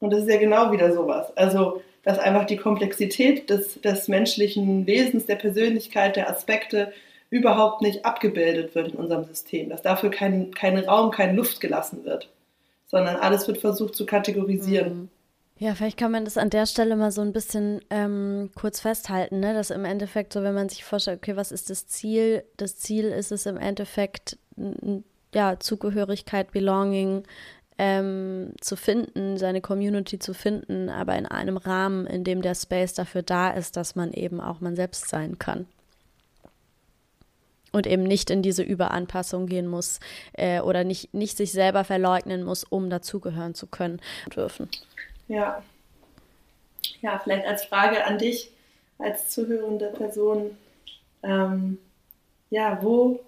[0.06, 1.36] Und das ist ja genau wieder sowas.
[1.36, 6.94] Also, dass einfach die Komplexität des, des menschlichen Wesens, der Persönlichkeit, der Aspekte
[7.32, 9.70] überhaupt nicht abgebildet wird in unserem System.
[9.70, 12.30] Dass dafür kein, kein Raum, keine Luft gelassen wird,
[12.86, 14.98] sondern alles wird versucht zu kategorisieren.
[14.98, 15.10] Mhm.
[15.58, 19.40] Ja, vielleicht kann man das an der Stelle mal so ein bisschen ähm, kurz festhalten,
[19.40, 19.54] ne?
[19.54, 22.44] dass im Endeffekt so, wenn man sich vorstellt, okay, was ist das Ziel?
[22.58, 24.38] Das Ziel ist es im Endeffekt,
[25.34, 27.24] ja, Zugehörigkeit, Belonging
[27.78, 32.94] ähm, zu finden, seine Community zu finden, aber in einem Rahmen, in dem der Space
[32.94, 35.68] dafür da ist, dass man eben auch man selbst sein kann
[37.76, 40.00] und eben nicht in diese Überanpassung gehen muss
[40.34, 44.00] äh, oder nicht, nicht sich selber verleugnen muss, um dazugehören zu können
[44.34, 44.70] dürfen.
[45.28, 45.62] Ja.
[47.02, 48.52] Ja, vielleicht als Frage an dich
[48.98, 50.58] als zuhörende Person.
[51.22, 51.78] Ähm,
[52.50, 53.20] ja, wo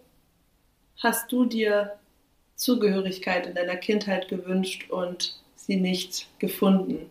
[1.04, 1.92] hast du dir
[2.58, 7.10] Zugehörigkeit in deiner Kindheit gewünscht und sie nicht gefunden?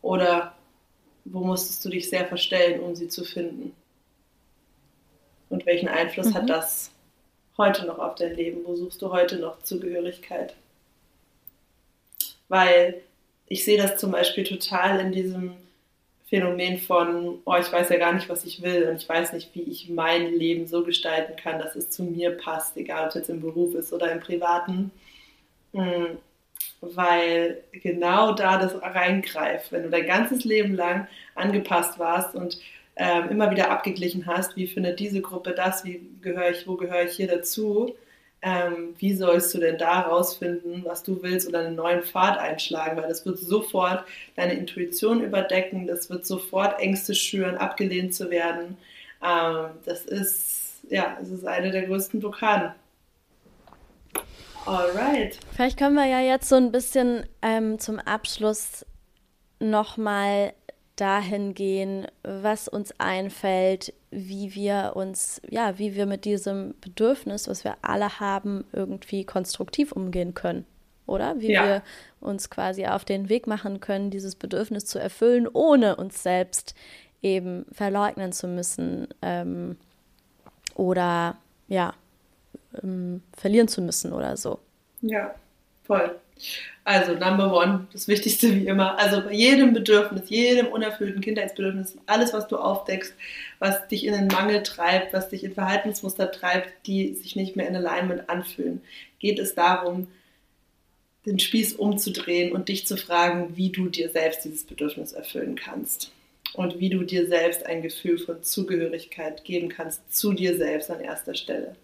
[0.00, 0.56] Oder
[1.24, 3.74] wo musstest du dich sehr verstellen, um sie zu finden?
[5.48, 6.34] Und welchen Einfluss mhm.
[6.34, 6.92] hat das
[7.58, 8.64] heute noch auf dein Leben?
[8.64, 10.54] Wo suchst du heute noch Zugehörigkeit?
[12.48, 13.02] Weil
[13.48, 15.56] ich sehe das zum Beispiel total in diesem
[16.28, 19.54] Phänomen von, oh, ich weiß ja gar nicht, was ich will und ich weiß nicht,
[19.54, 23.14] wie ich mein Leben so gestalten kann, dass es zu mir passt, egal ob es
[23.14, 24.90] jetzt im Beruf ist oder im Privaten.
[25.72, 26.18] Hm,
[26.80, 32.58] weil genau da das reingreift, wenn du dein ganzes Leben lang angepasst warst und
[32.96, 37.04] ähm, immer wieder abgeglichen hast, wie findet diese Gruppe das, wie gehöre ich, wo gehöre
[37.04, 37.94] ich hier dazu,
[38.46, 42.96] ähm, wie sollst du denn da rausfinden, was du willst oder einen neuen Pfad einschlagen,
[42.96, 44.04] weil das wird sofort
[44.36, 48.78] deine Intuition überdecken, das wird sofort Ängste schüren, abgelehnt zu werden.
[49.20, 52.70] Ähm, das ist, ja, es ist eine der größten Blockaden.
[54.64, 55.40] Alright.
[55.56, 58.86] Vielleicht können wir ja jetzt so ein bisschen ähm, zum Abschluss
[59.58, 60.52] nochmal
[60.96, 67.64] dahin gehen, was uns einfällt, wie wir uns, ja, wie wir mit diesem Bedürfnis, was
[67.64, 70.66] wir alle haben, irgendwie konstruktiv umgehen können.
[71.06, 71.38] Oder?
[71.38, 71.64] Wie ja.
[71.64, 71.82] wir
[72.20, 76.74] uns quasi auf den Weg machen können, dieses Bedürfnis zu erfüllen, ohne uns selbst
[77.22, 79.76] eben verleugnen zu müssen ähm,
[80.74, 81.36] oder
[81.68, 81.94] ja,
[82.82, 84.58] ähm, verlieren zu müssen oder so.
[85.00, 85.34] Ja,
[85.84, 86.18] voll.
[86.84, 88.96] Also Number One, das Wichtigste wie immer.
[88.98, 93.12] Also bei jedem Bedürfnis, jedem unerfüllten Kindheitsbedürfnis, alles, was du aufdeckst,
[93.58, 97.66] was dich in den Mangel treibt, was dich in Verhaltensmuster treibt, die sich nicht mehr
[97.66, 98.82] in Alignment anfühlen,
[99.18, 100.06] geht es darum,
[101.26, 106.12] den Spieß umzudrehen und dich zu fragen, wie du dir selbst dieses Bedürfnis erfüllen kannst.
[106.54, 111.00] Und wie du dir selbst ein Gefühl von Zugehörigkeit geben kannst, zu dir selbst an
[111.00, 111.74] erster Stelle.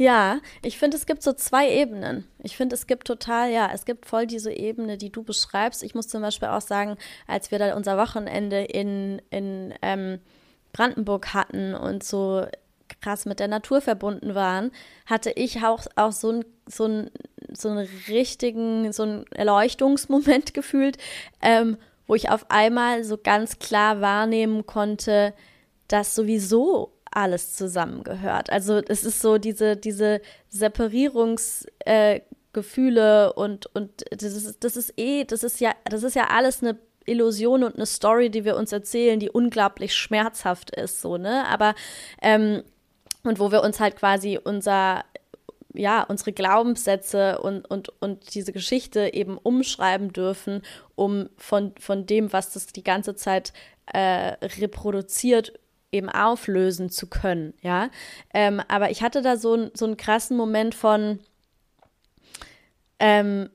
[0.00, 2.26] Ja, ich finde, es gibt so zwei Ebenen.
[2.42, 5.82] Ich finde, es gibt total, ja, es gibt voll diese Ebene, die du beschreibst.
[5.82, 6.96] Ich muss zum Beispiel auch sagen,
[7.26, 10.18] als wir da unser Wochenende in, in ähm,
[10.72, 12.46] Brandenburg hatten und so
[13.02, 14.70] krass mit der Natur verbunden waren,
[15.04, 17.04] hatte ich auch, auch so, ein, so,
[17.52, 20.96] so einen richtigen, so einen Erleuchtungsmoment gefühlt,
[21.42, 21.76] ähm,
[22.06, 25.34] wo ich auf einmal so ganz klar wahrnehmen konnte,
[25.88, 28.50] dass sowieso alles zusammengehört.
[28.50, 35.24] Also es ist so diese, diese Separierungsgefühle äh, und, und das ist, das ist eh,
[35.24, 38.72] das ist ja, das ist ja alles eine Illusion und eine Story, die wir uns
[38.72, 41.46] erzählen, die unglaublich schmerzhaft ist, so, ne?
[41.48, 41.74] Aber
[42.22, 42.62] ähm,
[43.22, 45.04] und wo wir uns halt quasi unser
[45.72, 50.62] ja, unsere Glaubenssätze und, und, und diese Geschichte eben umschreiben dürfen,
[50.96, 53.52] um von, von dem, was das die ganze Zeit
[53.86, 55.52] äh, reproduziert,
[55.92, 57.90] eben auflösen zu können, ja.
[58.32, 61.20] Ähm, aber ich hatte da so, so einen krassen Moment von,
[62.98, 63.50] ähm,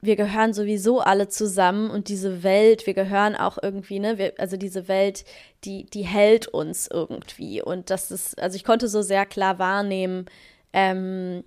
[0.00, 4.56] wir gehören sowieso alle zusammen und diese Welt, wir gehören auch irgendwie, ne, wir, also
[4.56, 5.24] diese Welt,
[5.64, 7.62] die, die hält uns irgendwie.
[7.62, 10.26] Und das ist, also ich konnte so sehr klar wahrnehmen,
[10.72, 11.44] ähm,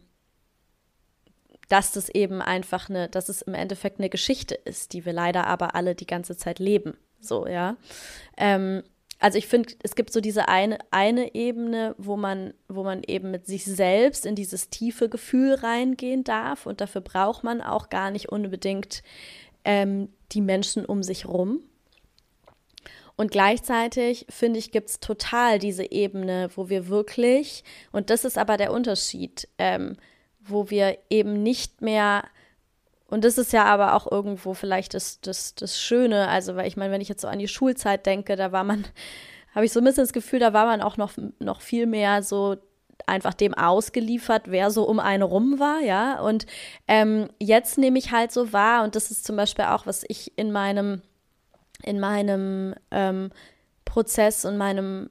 [1.70, 5.48] dass das eben einfach eine, dass es im Endeffekt eine Geschichte ist, die wir leider
[5.48, 6.98] aber alle die ganze Zeit leben.
[7.22, 7.78] So, ja.
[8.38, 8.84] Ähm,
[9.20, 13.32] also ich finde, es gibt so diese eine, eine Ebene, wo man, wo man eben
[13.32, 16.66] mit sich selbst in dieses tiefe Gefühl reingehen darf.
[16.66, 19.04] Und dafür braucht man auch gar nicht unbedingt
[19.66, 21.60] ähm, die Menschen um sich rum.
[23.18, 28.38] Und gleichzeitig, finde ich, gibt es total diese Ebene, wo wir wirklich, und das ist
[28.38, 29.98] aber der Unterschied, ähm,
[30.40, 32.24] wo wir eben nicht mehr,
[33.10, 36.78] und das ist ja aber auch irgendwo vielleicht das, das, das Schöne, also weil ich
[36.78, 38.86] meine, wenn ich jetzt so an die Schulzeit denke, da war man,
[39.56, 42.24] habe ich so ein bisschen das Gefühl, da war man auch noch, noch viel mehr
[42.24, 42.58] so
[43.06, 46.20] einfach dem ausgeliefert, wer so um einen rum war, ja.
[46.20, 46.46] Und
[46.88, 50.38] ähm, jetzt nehme ich halt so wahr, und das ist zum Beispiel auch, was ich
[50.38, 51.02] in meinem
[51.84, 53.32] in meinem ähm,
[53.86, 55.10] Prozess und meinem,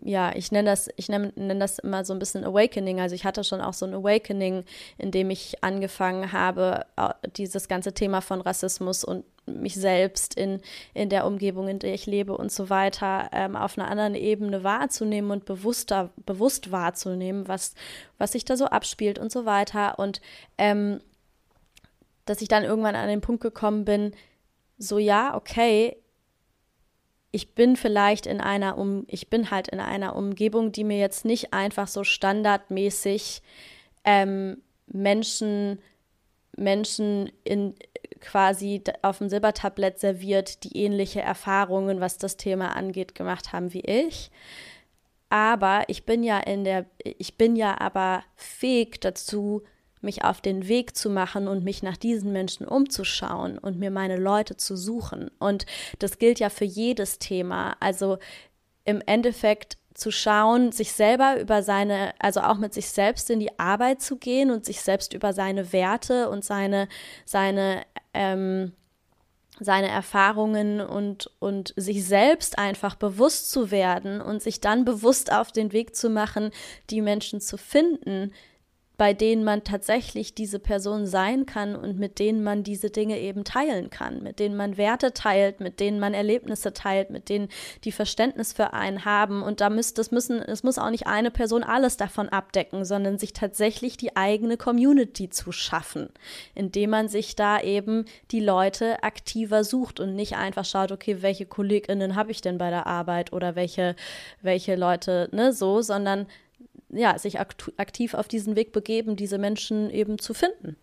[0.00, 3.00] ja, ich nenne das, ich nenne, nenne das immer so ein bisschen Awakening.
[3.00, 4.64] Also ich hatte schon auch so ein Awakening,
[4.98, 6.86] in dem ich angefangen habe,
[7.36, 10.60] dieses ganze Thema von Rassismus und mich selbst in,
[10.94, 14.62] in der Umgebung, in der ich lebe und so weiter, ähm, auf einer anderen Ebene
[14.62, 17.74] wahrzunehmen und bewusster, bewusst wahrzunehmen, was,
[18.18, 19.98] was sich da so abspielt und so weiter.
[19.98, 20.20] Und
[20.58, 21.00] ähm,
[22.24, 24.12] dass ich dann irgendwann an den Punkt gekommen bin,
[24.78, 25.96] so ja, okay,
[27.32, 31.24] ich bin vielleicht in einer um ich bin halt in einer Umgebung, die mir jetzt
[31.24, 33.42] nicht einfach so standardmäßig
[34.04, 35.80] ähm, Menschen
[36.54, 37.74] Menschen in
[38.20, 43.80] quasi auf dem Silbertablett serviert, die ähnliche Erfahrungen, was das Thema angeht, gemacht haben wie
[43.80, 44.30] ich.
[45.30, 49.62] Aber ich bin ja in der, ich bin ja aber fähig dazu,
[50.02, 54.16] mich auf den Weg zu machen und mich nach diesen Menschen umzuschauen und mir meine
[54.16, 55.30] Leute zu suchen.
[55.38, 55.66] Und
[55.98, 57.76] das gilt ja für jedes Thema.
[57.80, 58.18] Also
[58.84, 63.58] im Endeffekt zu schauen, sich selber über seine, also auch mit sich selbst in die
[63.58, 66.88] Arbeit zu gehen und sich selbst über seine Werte und seine,
[67.24, 67.82] seine,
[68.14, 68.72] ähm,
[69.60, 75.52] seine Erfahrungen und, und sich selbst einfach bewusst zu werden und sich dann bewusst auf
[75.52, 76.50] den Weg zu machen,
[76.90, 78.32] die Menschen zu finden,
[79.02, 83.42] bei denen man tatsächlich diese Person sein kann und mit denen man diese Dinge eben
[83.42, 87.48] teilen kann, mit denen man Werte teilt, mit denen man Erlebnisse teilt, mit denen
[87.82, 89.42] die Verständnis für einen haben.
[89.42, 93.18] Und da müsst, das müssen, es muss auch nicht eine Person alles davon abdecken, sondern
[93.18, 96.08] sich tatsächlich die eigene Community zu schaffen,
[96.54, 101.44] indem man sich da eben die Leute aktiver sucht und nicht einfach schaut, okay, welche
[101.44, 103.96] KollegInnen habe ich denn bei der Arbeit oder welche,
[104.42, 106.28] welche Leute, ne, so, sondern
[106.92, 110.76] ja, sich aktiv auf diesen Weg begeben, diese Menschen eben zu finden.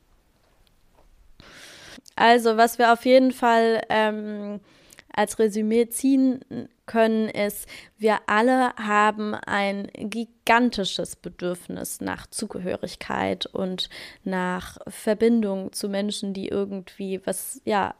[2.15, 4.59] Also, was wir auf jeden Fall ähm,
[5.13, 6.43] als Resümee ziehen
[6.85, 13.89] können, ist, wir alle haben ein gigantisches Bedürfnis nach Zugehörigkeit und
[14.23, 17.95] nach Verbindung zu Menschen, die irgendwie was, ja,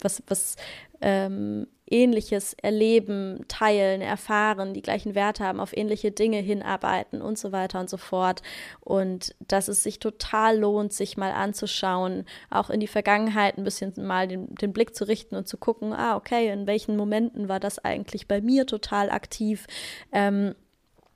[0.00, 0.56] was, was
[1.00, 7.52] ähm, Ähnliches erleben, teilen, erfahren, die gleichen Werte haben, auf ähnliche Dinge hinarbeiten und so
[7.52, 8.42] weiter und so fort.
[8.80, 13.92] Und dass es sich total lohnt, sich mal anzuschauen, auch in die Vergangenheit ein bisschen
[13.96, 17.60] mal den, den Blick zu richten und zu gucken, ah, okay, in welchen Momenten war
[17.60, 19.66] das eigentlich bei mir total aktiv?
[20.12, 20.54] Ähm,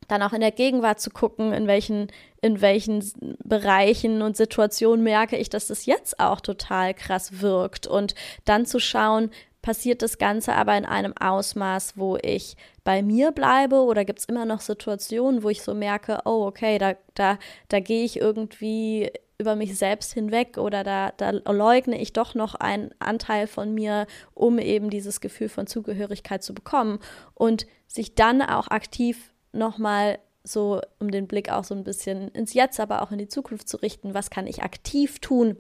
[0.09, 2.09] dann auch in der Gegenwart zu gucken, in welchen,
[2.41, 3.05] in welchen
[3.43, 8.15] Bereichen und Situationen merke ich, dass das jetzt auch total krass wirkt und
[8.45, 9.31] dann zu schauen,
[9.67, 13.83] passiert das Ganze aber in einem Ausmaß, wo ich bei mir bleibe?
[13.83, 17.37] Oder gibt es immer noch Situationen, wo ich so merke, oh, okay, da, da,
[17.67, 22.55] da gehe ich irgendwie über mich selbst hinweg oder da, da leugne ich doch noch
[22.55, 27.01] einen Anteil von mir, um eben dieses Gefühl von Zugehörigkeit zu bekommen?
[27.35, 32.55] Und sich dann auch aktiv nochmal so, um den Blick auch so ein bisschen ins
[32.55, 35.57] Jetzt, aber auch in die Zukunft zu richten, was kann ich aktiv tun,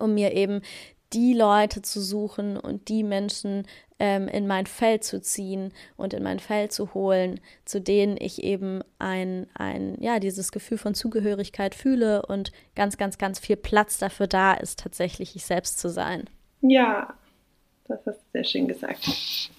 [0.00, 0.62] um mir eben
[1.12, 3.66] die Leute zu suchen und die Menschen
[3.98, 8.42] ähm, in mein Feld zu ziehen und in mein Feld zu holen, zu denen ich
[8.42, 13.98] eben ein, ein, ja, dieses Gefühl von Zugehörigkeit fühle und ganz, ganz, ganz viel Platz
[13.98, 16.24] dafür da ist, tatsächlich ich selbst zu sein.
[16.62, 17.14] Ja,
[17.86, 19.50] das hast du sehr schön gesagt.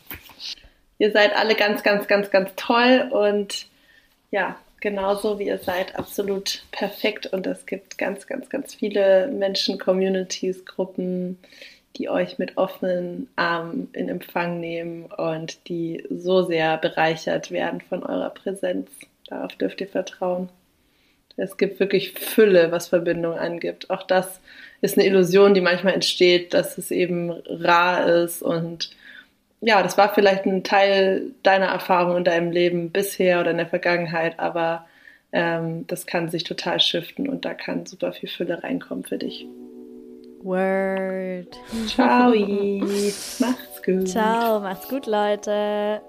[0.97, 3.67] Ihr seid alle ganz, ganz, ganz, ganz toll und
[4.31, 7.27] ja, genauso wie ihr seid, absolut perfekt.
[7.27, 11.37] Und es gibt ganz, ganz, ganz viele Menschen, Communities, Gruppen,
[11.95, 18.03] die euch mit offenen Armen in Empfang nehmen und die so sehr bereichert werden von
[18.03, 18.89] eurer Präsenz.
[19.27, 20.49] Darauf dürft ihr vertrauen.
[21.37, 23.89] Es gibt wirklich Fülle, was Verbindung angibt.
[23.89, 24.41] Auch das
[24.81, 28.91] ist eine Illusion, die manchmal entsteht, dass es eben rar ist und
[29.61, 33.67] ja, das war vielleicht ein Teil deiner Erfahrung in deinem Leben bisher oder in der
[33.67, 34.85] Vergangenheit, aber
[35.31, 39.45] ähm, das kann sich total shiften und da kann super viel Fülle reinkommen für dich.
[40.43, 41.55] Word.
[41.87, 42.31] Ciao.
[43.39, 44.07] macht's gut.
[44.09, 46.01] Ciao, macht's gut, Leute.